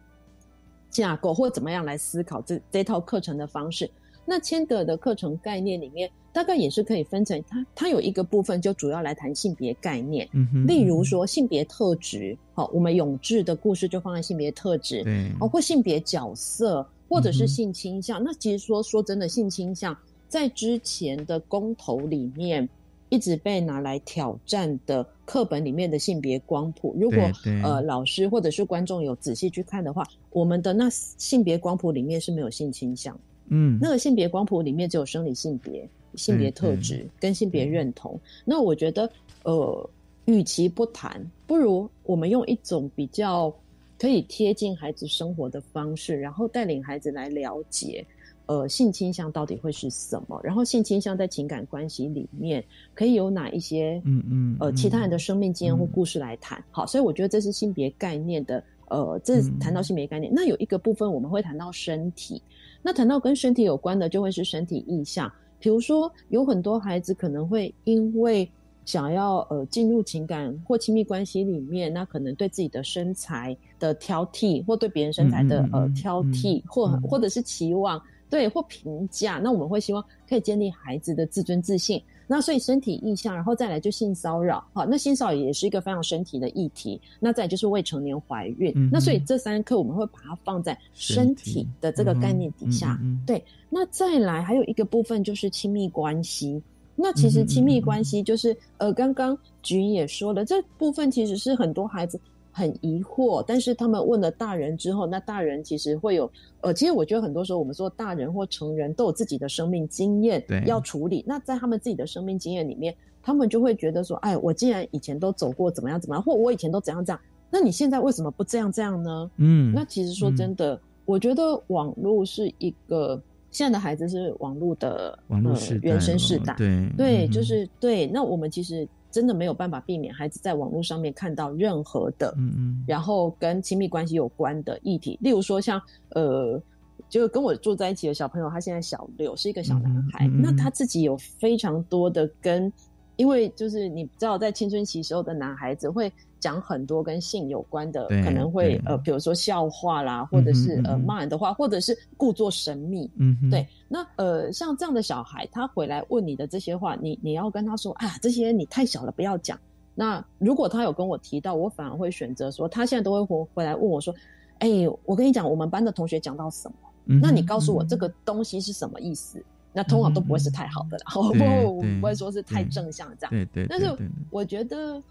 [0.91, 3.89] 架构，或者怎么样来思考这这套课程的方式。
[4.25, 18.23] 那千德的课程概念里面，大概也是可以分成，它它有一个部分就主要来谈性别概念，嗯例如说性别特质，好，我们永志的故事就放在性别特质，对，哦，或性别角色，或者是性倾向。
[18.23, 19.97] 那其实说说真的，性倾向
[20.29, 22.69] 在之前的公投里面
[23.11, 27.21] 一直被拿来挑战的课本里面的性别光谱，如果
[27.63, 33.17] 呃老师或者是观众有仔细去看的话，我们的那性别光谱里面是没有性倾向。
[33.49, 38.19] 嗯，那个性别光谱里面只有生理性别、性别特质跟性别认同。
[38.45, 39.11] 那我觉得，
[39.43, 39.91] 呃，
[40.25, 43.55] 与其不谈，不如我们用一种比较
[43.99, 48.05] 可以贴近孩子生活的方式，然后带领孩子来了解，
[48.47, 50.41] 呃，性倾向到底会是什么？
[50.43, 52.65] 然后性倾向在情感关系里面
[52.95, 56.63] 可以有哪一些，嗯嗯，呃，其他人的生命经验或故事来谈。
[56.71, 62.41] 好，所以我觉得这是性别概念的，呃，这谈到性别概念，那有一个部分我们会谈到身体。
[62.83, 65.31] 那谈到跟身体有关的，就会是身体意向。
[65.59, 68.47] 比如说，有很多孩子可能会因为
[68.85, 79.41] 想要呃进入情感或亲密关系里面，那可能对自己的身材的挑剔，或对别人身材的呃挑剔，或或者是期望，对或评价。
[79.43, 82.03] 那我们会希望可以建立孩子的自尊自信。
[82.27, 87.01] 那所以身体意向，然后再来就性骚扰，好，那性骚扰也是一个非常身体的议题。
[87.21, 92.99] 那再就是未成年怀孕，那所以这三课我们会把它放在身体的这个概念底下。
[93.27, 96.63] 对，那再来还有一个部分就是亲密关系。
[96.97, 102.21] 那其实亲密关系就是呃，刚刚菊也说了，这部分其实是很多孩子。
[102.57, 106.31] 很疑惑，但是他们问了大人之后，那大人其实会有，
[106.61, 111.25] 呃，其实我觉得很多时候我们说大人或成人都有自己的生命经验要处理。
[111.27, 119.29] 那在他们自己的生命经验里面，他们就会觉得说，哎，我既然以前都走过怎么样怎么样，或我以前都怎样怎样，那你现在为什么不这样这样呢？
[119.39, 128.07] 嗯，那其实说真的，我觉得网络是一个现在的孩子是网络的网络时原生世代，对对，就是对。
[128.07, 128.87] 那我们其实。
[129.15, 135.81] 真的没有办法避免孩子在网络上面看到任何的，嗯嗯，然后跟亲密关系有关的议题，例如说像
[136.17, 136.61] 呃，
[137.09, 142.73] 就跟我住在一起的小朋友，他现在小六，是一个小男孩，那他自己有非常多的跟。
[143.17, 146.13] 因为就是你知道，在青春期时候的男孩子会
[146.45, 153.11] 讲很多跟性有关的，可能会呃，比如说笑话啦，或者是呃骂人的话，或者是故作神秘。
[153.17, 153.67] 嗯，对。
[153.89, 159.59] 那呃，像这样的小孩，他回来问你的这些话，你你要跟他说啊，这些你太小了，不要讲。
[159.95, 164.15] 那如果他有跟我提到，我反而会选择说，他现在都会回回来问我说，
[164.59, 164.69] 哎，
[165.07, 166.77] 我跟你讲，我们班的同学讲到什么？
[167.23, 169.43] 那你告诉我这个东西是什么意思？
[169.77, 173.31] 那通常都不会是太好的啦，不不 不会说是太正向这样。
[173.31, 173.67] 对对。
[173.69, 173.93] 但是
[174.31, 175.03] 我觉得，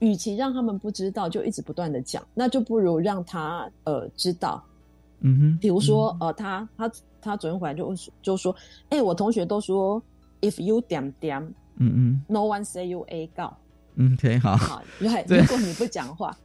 [0.00, 4.62] 与其让他们不知道，就一直不断的讲，那就不如让他呃知道。
[5.20, 5.58] 嗯哼。
[5.60, 6.90] 比如说呃，他他
[7.20, 8.54] 他昨天回来就就说，
[8.90, 10.00] 哎，我同学都说
[10.40, 11.40] ，if you 点点，
[11.76, 13.56] 嗯嗯，no one say you a 告。
[13.96, 14.56] 嗯，OK，好。
[14.56, 16.36] 好， 对，如果你不讲话，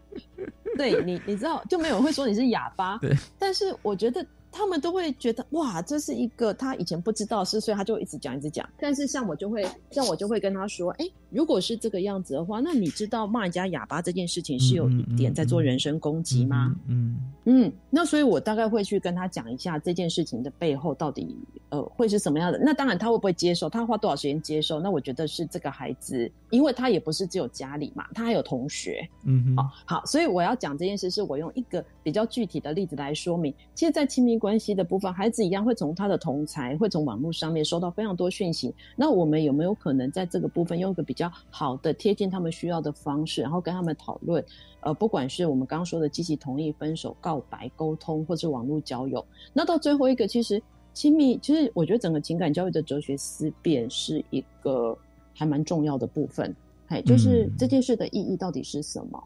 [0.75, 2.97] 对你你知道就没有人会说你是哑巴。
[3.01, 3.15] 对。
[3.37, 4.25] 但是我觉得。
[4.53, 8.69] 他们都会觉得哇，这是一个他以前不知道是，所以他就一直讲一直讲。
[8.79, 16.75] 但是像我就会，像我就会跟他说，哎，如果是这个样子的话，那你知道骂人家哑巴这件事情是有一点在做人身攻击吗？
[16.87, 17.73] 嗯嗯。
[17.89, 21.35] 那所以我大概会去跟他讲一下这件事情的背后到底
[21.69, 22.59] 呃会是什么样的。
[22.59, 23.67] 那当然他会不会接受？
[23.69, 24.79] 他花多少时间接受？
[24.79, 29.07] 那我觉得是这个孩子，因为他也不是只有家里嘛，他还有同学。
[29.23, 33.53] 嗯，好，好，所以我要讲这件事，是我用一个比较具体的例子来说明。
[33.73, 38.75] 其实，在亲密关系的部分，孩子一样会从他的同才，会从网络上面收到非常多讯息。
[38.93, 44.43] 那我们有没有可能在这个部分用一个比较好的、贴近他们需要的方式，然后跟他们讨论？
[44.81, 50.61] 呃，不管是我们刚刚说的积极同意、分手、告白、沟通，或是网络交友，那到最后一个，其实
[50.93, 54.97] 亲密，其实我觉得整个情感教育的哲学思辨是一个
[55.33, 56.53] 还蛮重要的部分。
[56.87, 59.23] 哎，就是这件事的意义到底是什么？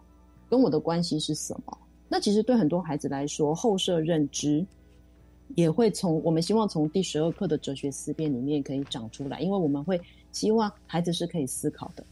[0.47, 1.76] 跟我的关系是什么？
[2.07, 4.63] 那其实对很多孩子来说，后设认知。
[5.56, 10.00] 也会从我们希望从第十二课的哲学思辨里面可以长出来，因为我们会
[10.32, 12.04] 希望孩子是可以思考的。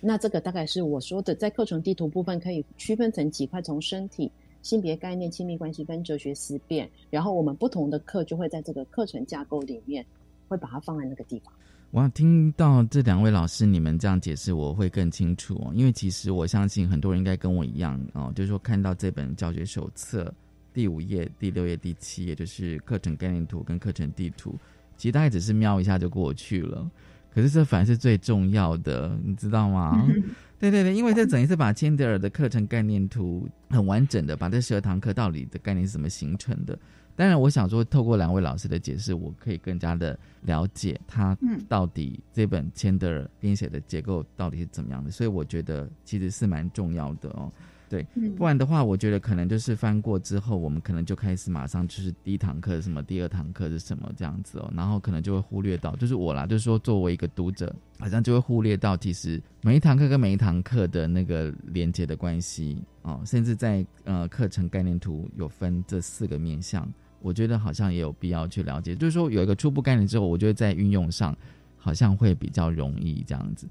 [0.00, 4.30] 那这个大概是我说的，在课程地图部分可以区分成几块：从身体、
[4.62, 6.88] 性别概念、亲密关系跟哲学思辨。
[7.10, 10.04] 然后我们不同的课就会在这个课程架构里面
[10.48, 11.52] 会把它放在那个地方。
[11.92, 15.72] 哇，听到这两位老师你们这样解释，我会更清楚哦。
[15.74, 20.32] 因为其实我相信很多人应该跟我一样哦，就是说看到这本教学手册。
[20.78, 24.56] 第五页、第六页、第七页就是课程概念图跟课程地图，
[24.96, 26.88] 其实大概只是瞄一下就过去了。
[27.34, 30.06] 可是这反而是最重要的，你知道吗？
[30.56, 36.78] 对对对，因为这等于是把千德尔的课程概念图很完整的把这十二堂课到底的概念是怎么形成的。
[37.16, 41.36] 当然，我想说，透过两位老师的解释，我可以更加的了解他
[41.68, 45.10] 到底这本千德尔编写的结构到底是怎么样的。
[45.10, 47.50] 所以我觉得其实是蛮重要的哦。
[47.88, 66.86] 对，不然的话，我觉得可能就是翻过之后，我们可能就开始马上就是第一堂课是什么，第二堂课是什么这样子哦，然后可能就会忽略到，就是我啦，就是说作为一个读者，好像就会忽略到，其实每一堂课跟每一堂课的那个连接的关系哦，甚至在呃课程概念图有分这四个面向，
[67.20, 71.34] 我觉得好像也有必要去了解，就是说有一个初步概念之后，我觉得在运用上
[71.78, 73.66] 好像会比较容易这样子。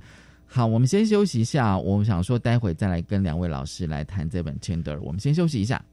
[0.50, 1.78] 好，我们先休息一下。
[1.78, 4.96] 我们想说，待会再来跟两位老师来谈这本《Tender》。
[5.02, 5.84] 我们先休息一下。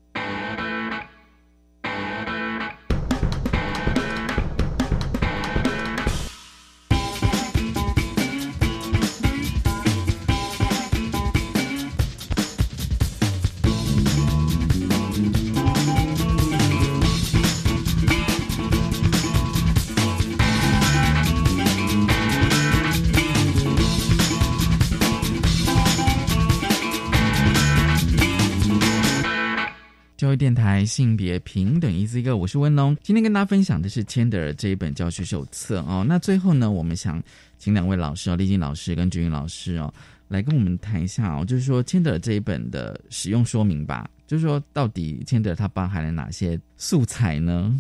[30.74, 32.96] 台性别平等一字一个，我是温龙。
[33.00, 36.04] 今天跟大家分享的是千德尔这一本教学手册哦。
[36.04, 37.22] 那最后呢，我们想
[37.58, 39.94] 请两位老师哦，丽静老师跟菊云老师哦，
[40.26, 44.10] 来跟我们谈一下哦，就是说千德尔这一本的使用说明吧。
[44.26, 47.72] 就是说，到底千德尔它包含了哪些素材呢？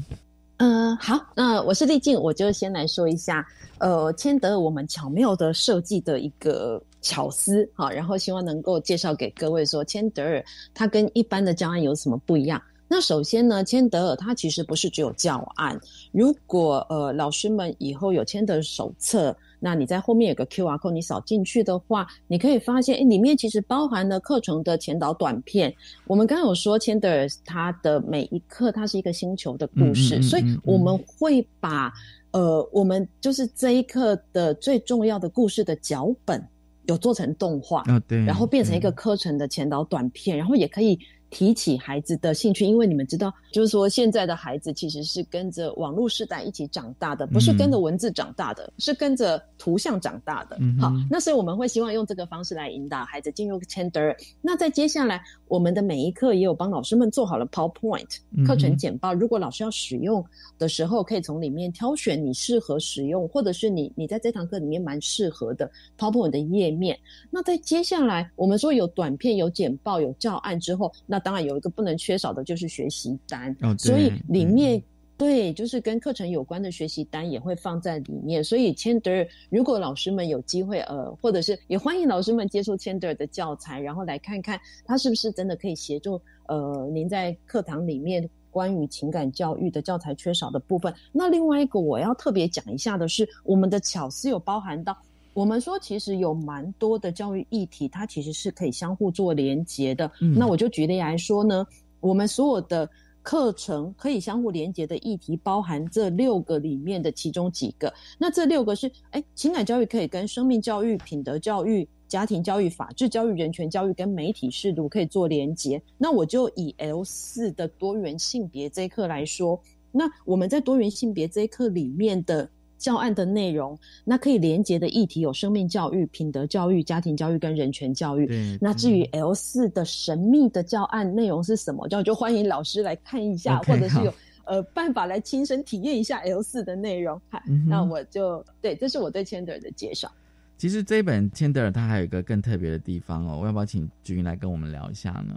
[0.58, 3.44] 嗯，好，那我是丽静，我就先来说一下，
[3.78, 6.80] 呃，千德尔我们巧妙的设计的一个。
[7.06, 10.42] 巧思好，然后希望能够介绍给各位说，千德尔
[10.72, 12.58] 它跟一般的教案有什么不一样？
[12.86, 15.80] 那首先呢，千德尔它其实不是只有教案。
[16.12, 25.74] 如果呃老师们以后有千德尔手册，那你在后面有个 Q R code，你扫进去的话，你可以发现，诶里面其实包含了课程的前导短片。
[26.06, 31.90] 我们刚刚有说，千德尔它的每一课它是一个星球的故事，所以我们会把
[32.32, 36.46] 呃我们就是这一课的最重要的故事的脚本。
[36.86, 40.98] 有做成动画，对，然后变成一个课程的前导短片，然后也可以。
[41.34, 50.56] 提起孩子的兴趣，因为你们知道，就是说现在的孩子其实是跟着网络时代一起长大的，不是跟着文字长大的，是跟着图像长大的。
[50.80, 54.14] 好，那所以我们会希望用这个方式来引导孩子进入 Tender。
[54.40, 59.12] 那在接下来，我们的每一课也有帮老师们做好了 PowerPoint 课程简报。
[59.12, 60.24] 如果老师要使用
[60.56, 65.68] 的时候，可以从里面挑选你适合使用，或者是你你在这堂课里面蛮适合的
[65.98, 66.96] PowerPoint 的页面。
[67.28, 74.80] 那在接下来，我们说有短片、有简报、有教案之后，那当然有一个不能缺少的就是学习单，所以里面
[75.16, 78.44] 对，就是跟课程有关的学习单也会放在里面。
[78.44, 90.92] 所以 Chandler，如果老师们有机会，呃，或者是也欢迎老师们接触 Chandler 的教材，然后来看看他是不是真的可以协助呃您在课堂里面关于情感教育的教材缺少的部分。
[91.12, 94.96] 那另外一个我要特别讲一下的是，我们的巧思有包含到，
[95.34, 100.10] 我们说其实有蛮多的教育议题，它其实是可以相互做连接的。
[100.18, 101.66] 那我就举例来说呢，
[102.00, 102.88] 我们所有的。
[103.24, 107.90] 课程可以相互连接的议题，包含这六个里面的其中几个。
[108.18, 115.80] 那这六个是，哎，情感教育可以跟生命教育、品德教育、家庭教育、法治教育、人权教育跟媒体适度可以做连接。
[115.96, 119.58] 那我就以 L 四的多元性别这一课来说，
[119.90, 122.46] 那我们在多元性别这一课里面的。
[122.84, 128.58] 教案的内容，那可以连接的议题有生命教育、品德教育、家庭教育跟人权教育。
[128.60, 134.12] 那至于 L 四的神秘的教案内容是什么，就就欢迎老师来看一下，或者是有
[134.44, 137.18] 呃办法来亲身体验一下 L 四的内容。
[137.30, 140.12] 好，那我就对，这是我对 Chandler 的介绍。
[140.58, 145.34] 其实这一本 Chandler 它还有一个更特别的地方哦，我要不要请君来跟我们聊一下呢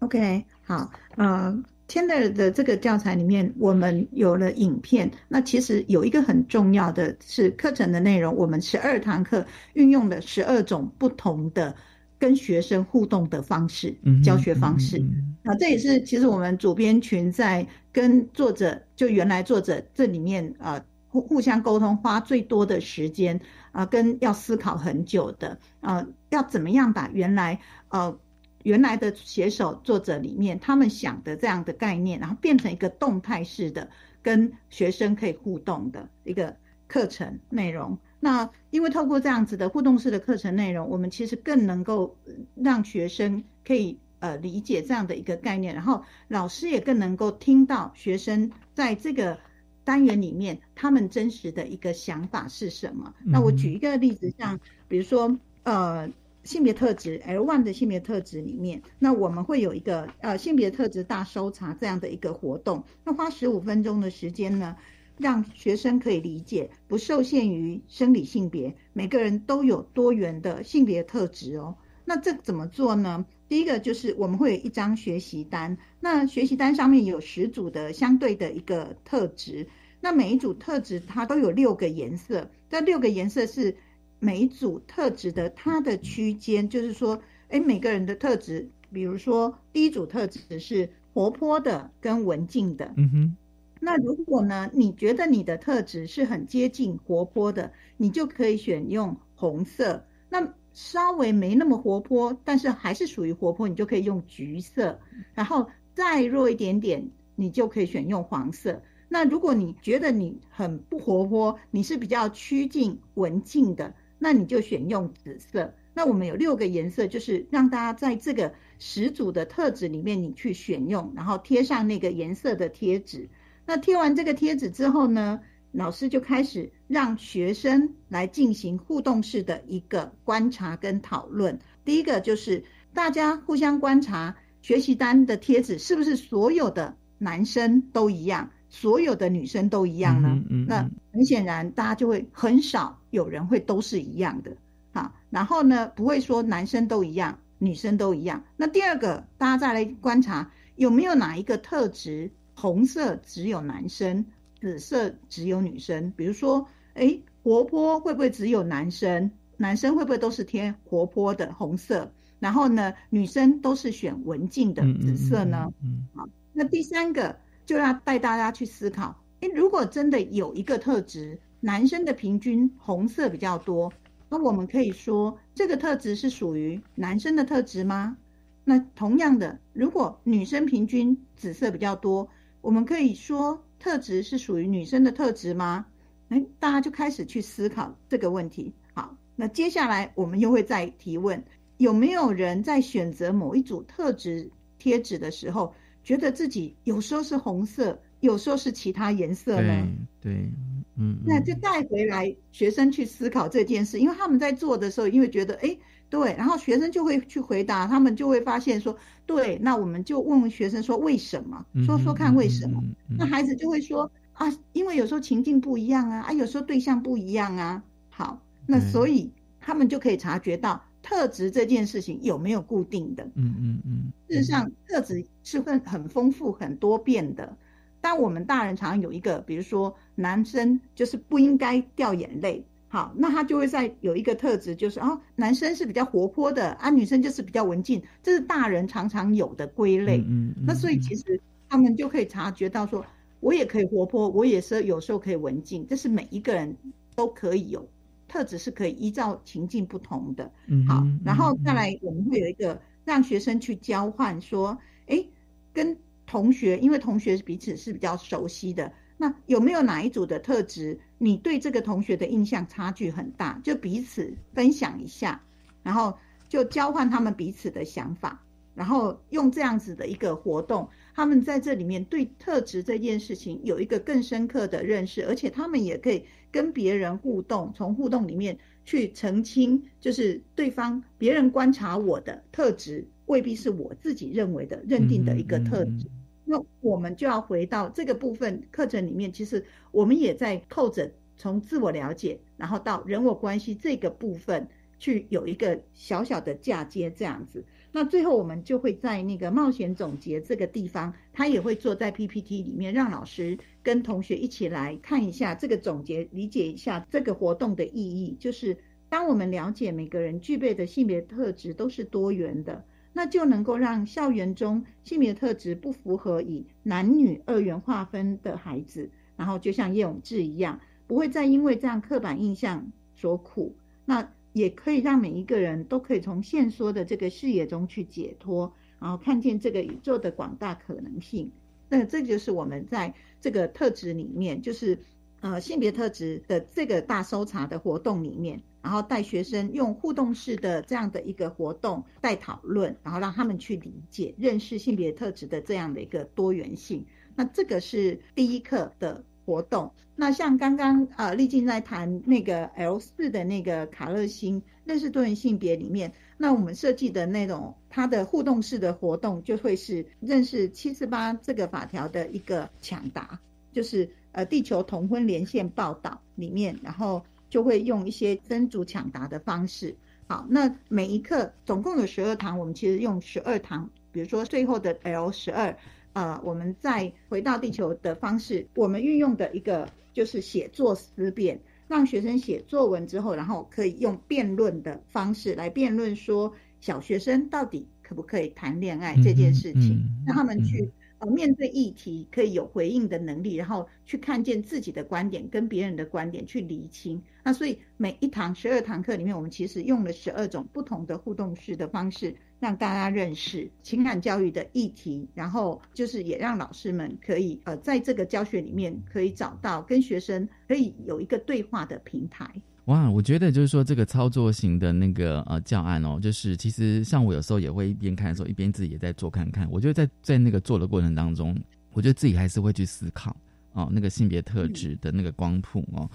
[0.00, 1.64] ？OK，好，嗯。
[1.88, 5.08] Tender 的这个教材里面，我们有了影片。
[5.28, 11.72] 那其实有一个很重要的是课程的内容，我们十二堂课运用了十二种不同的
[12.18, 15.00] 跟学生互动的方式，教学方式。
[15.44, 27.60] 啊，这也是其实我们主编群在跟作者，就原来作者这里面啊互互相沟通花最多的时间啊，跟要思考很久的啊，要怎么样把原来
[27.90, 28.18] 呃。
[28.66, 33.88] 原来的写手作者里面，他们想的这样的概念，然后变成一个动态式的，
[34.24, 36.56] 跟学生可以互动的一个
[36.88, 37.96] 课程内容。
[38.18, 42.16] 那因为透过这样子的互动式的课程内容，我们其实更能够
[42.56, 49.38] 让学生可以呃理解这样的一个概念，然后老师也更能够听到学生在这个
[49.84, 53.14] 单元里面他们真实的一个想法是什么。
[53.24, 54.58] 那我举一个例子，像
[54.88, 56.10] 比如说呃。
[56.46, 64.76] 性别特质 L one 的性别特质里面，那我们会有一个呃性别特质大搜查这样的一个活动，那花十五分钟的时间呢，
[65.18, 71.76] 让学生可以理解不受限于生理性别，每个人都有多元的性别特质哦。
[72.04, 73.26] 那这怎么做呢？
[73.48, 79.66] 第一个就是我们会有一张学习单，那学习单上面有十组的相对的一个特质，
[80.00, 83.76] 那每一组特质它都有六个颜色，这六个颜色是。
[84.18, 93.36] 每一组特质的它的区间，就是说，哎，每个人的特质，比如说第一组特质是活泼的跟文静的，嗯哼。
[93.78, 100.04] 那如果呢，你觉得你的特质是很接近活泼的，你就可以选用红色。
[100.28, 104.98] 那稍微没那么活泼，但是还是属于活泼，你就可以用橘色。
[105.34, 108.82] 然后再弱一点点，你就可以选用黄色。
[109.08, 113.94] 那如果你觉得你很不活泼，你是比较趋近文静的。
[114.18, 115.74] 那你就选用紫色。
[115.94, 123.28] 那我们有六个颜色，就是让大家在这个十组的特质里面，你去选用，然后贴上那个颜色的贴纸。
[123.64, 125.40] 那贴完这个贴纸之后呢，
[125.72, 131.58] 老师就开始让学生来进行互动式的一个观察跟讨论。
[131.84, 132.62] 第一个就是
[132.92, 138.50] 大家互相观察学习单的贴纸是不是所有的男生都一样。
[138.68, 140.42] 所有的女生都一样呢？
[140.66, 144.56] 那很显然，大家就会很少有人会都是一样的，
[144.92, 148.44] 好，然后呢，不会说男生都一样，女生都一样。
[148.56, 154.26] 那第二个，大家再来观察有没有哪一个特质，红色只有男生，
[154.60, 156.12] 紫色只有女生。
[156.16, 159.30] 比如说，哎，活泼会不会只有男生？
[159.56, 162.12] 男生会不会都是贴活泼的红色？
[162.40, 165.72] 然后呢，女生都是选文静的紫色呢？
[165.82, 167.38] 嗯，好，那第三个。
[167.66, 173.92] 就要带大家去思考，诶，如果真的有一个特质，男生的平均红色比较多，
[174.28, 178.16] 那我们可以说这个特质是属于男生的特质吗？
[178.64, 182.28] 那同样的，如果女生平均紫色比较多，
[182.60, 185.86] 我们可以说特质是属于女生的特质吗？
[186.28, 188.72] 诶，大家就开始去思考这个问题。
[188.94, 191.42] 好，那接下来我们又会再提问，
[191.78, 194.48] 有没有人在选择某一组特质
[194.78, 195.74] 贴纸的时候？
[196.06, 199.88] 觉得自己有时候是红色，有时候是其他颜色呢？
[200.20, 200.48] 对，
[200.94, 205.76] 嗯，那就带回来学生去思考这件事，因为他们在做的时候，因为觉得哎，
[206.08, 208.96] 对，然后学生就会去回答，他们就会发现说，
[209.26, 211.66] 对，那我们就问问学生说为什么？
[211.84, 212.80] 说说看为什么？
[213.08, 217.82] 那孩子就会说啊，因为有时候情境不一样啊，啊，有时候对象不一样啊。
[218.10, 220.80] 好，那所以他们就可以察觉到。
[221.06, 223.22] 特质这件事情有没有固定的？
[223.36, 224.12] 嗯嗯嗯。
[224.28, 227.56] 事实上，特质是会很丰富、很多变的。
[228.00, 240.18] 当我们大人常常有一个，比如说男生就是不应该掉眼泪，好，那他就会在有一个特质，就是哦，男生是比较活泼的，啊，女生就是比较文静，这是大人常常有的归类。
[240.26, 240.64] 嗯嗯。
[240.66, 243.06] 那所以其实他们就可以察觉到说，
[243.38, 246.76] 我也可以活泼，我也是有时候可以文静，这是每一个人
[247.14, 247.88] 都可以有
[248.28, 250.52] 特质，是可以依照情境不同的。
[250.66, 250.86] 嗯。
[250.86, 255.24] 好，然后再来，我们会有一个让学生去交换，说，哎，
[255.72, 255.96] 跟。
[256.28, 263.60] 同学，因为同学彼此是比较熟悉的，那有没有哪一组的特质，你对这个同学的印象差距很大？
[263.62, 265.40] 就彼此分享一下，
[265.84, 266.18] 然后
[266.48, 268.42] 就交换他们彼此的想法，
[268.74, 283.08] 然后用这样子的一个活动，他们在这里面对特质这件事情有一个更深刻的认识，而且他们也可以跟别人互动，从互动里面去澄清，就是对方别人观察我的特质。
[283.24, 286.06] 未必是我自己认为的认定的一个特质，
[286.44, 289.32] 那我们就要回到这个部分课程里面。
[289.32, 297.64] 其实我们也在扣着从自我了解，然后到人我关系这个部分去有一个小小的嫁接，这样子。
[297.96, 308.36] 那最后我们就会在那个冒险总结这个地方，他也会坐在 PPT 里面，让老师跟同学一起来看一下这个总结，理解一下这个活动的意义。
[308.38, 308.76] 就是
[309.08, 312.84] 当我们了解每个人具备的性别特质都是多元的。
[313.14, 323.74] 那就能够让校园中性别特质不符合以男女二元划分的孩子，然后就像叶永志一样，不会再因为这样刻板印象所苦。
[324.04, 331.52] 那也可以让每一个人都可以从线缩的这个视野中去解脱，然后看见这个宇宙的广大可能性。
[331.90, 334.98] 那这就是我们在这个特质里面，就是
[335.40, 338.62] 呃性别特质的这个大搜查的活动里面。
[338.82, 347.04] 然后带学生用互动式的这样的一个活动带讨论，然后让他们去理解、认识性别特质的这样的一个多元性。
[347.34, 349.90] 那这个是第一课的活动。
[350.14, 363.40] 那像刚刚呃丽静在谈那个 L 四的那个卡乐星认识多元性别里面，那我们设计的那种它的互动式的活动就会是认识七四八这个法条的一个抢答，
[363.72, 367.24] 就是呃地球同婚连线报道里面，然后。
[367.48, 369.96] 就会用一些分组抢答的方式。
[370.26, 375.74] 好，那每一课总共有十二堂，我们其实用十二堂，比如说最后的 L 十二，
[376.16, 386.50] 呃，我们再回到地球的方式，我们运用的一个就是写作思辨，让学生写作文之后，然后可以用辩论的方式来辩论说
[386.80, 390.90] 小学生到底可不可以谈恋爱这件事情，让他们去。
[391.18, 397.22] 呃，面对议题可以有回应的能力，然后去看见自己的观点跟别人的观点去厘清。
[397.42, 412.50] 那所以每一堂十二堂课里面，我们其实用了十二种不同的互动式的方式，让大家认识情感教育的议题，然后就是也让老师们可以呃在这个教学里面可以找到跟学生可以有一个对话的平台。
[412.86, 419.68] 哇，我觉得就是说这个操作型的那个呃教案哦，就是其实像我有时候也会一边看的时候，一边自己也在做看看。
[419.70, 421.56] 我觉得在在那个做的过程当中，
[421.92, 423.36] 我觉得自己还是会去思考
[423.72, 426.08] 哦，那个性别特质的那个光谱哦。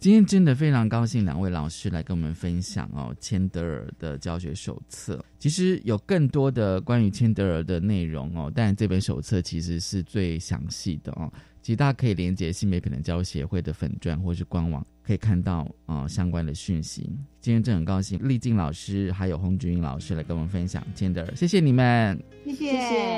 [0.00, 5.22] 今天真的非常高兴，两位老师来跟我们分享哦，千德尔的教学手册。
[5.40, 11.30] 其实有更多的关于千德尔的内容哦，但这本手册其实是最详细的哦。
[11.60, 14.86] 其实大家可以连接性别平等教育协会的粉钻或是官网。
[15.02, 17.10] 可以看到啊相关的讯息。
[17.40, 20.86] 今天真很高兴，丽静老师还有洪菊英老师来跟我们分享。
[20.94, 22.72] 千德尔谢谢你们，谢谢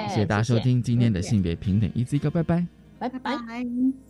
[0.09, 2.64] 谢谢大家收听今天的性别平等，一字一个，拜拜，
[3.01, 4.09] 拜拜拜。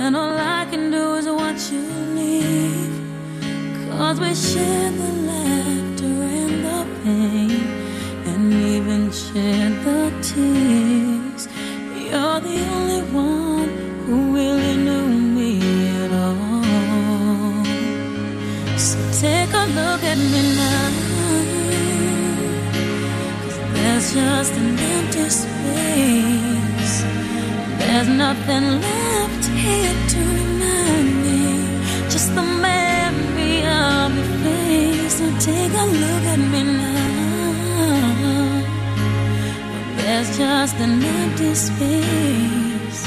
[0.00, 1.82] When all I can do is watch you
[2.16, 2.94] leave?
[3.86, 7.66] Cause we shared the laughter and the pain,
[8.30, 11.42] and even shared the tears.
[12.08, 13.70] You're the only one
[14.04, 15.50] who really knew me.
[16.02, 17.64] At all.
[18.86, 20.90] So take a look at me now.
[23.42, 26.39] Cause there's just an empty space.
[27.90, 31.42] There's nothing left here to remind me.
[32.08, 35.14] Just the memory of your face.
[35.18, 37.50] So take a look at me now.
[39.96, 43.00] There's just an empty space.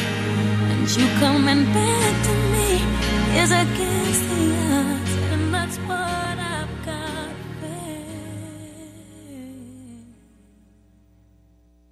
[0.69, 2.69] And you coming back to me
[3.41, 4.43] is against the
[4.75, 5.02] odds.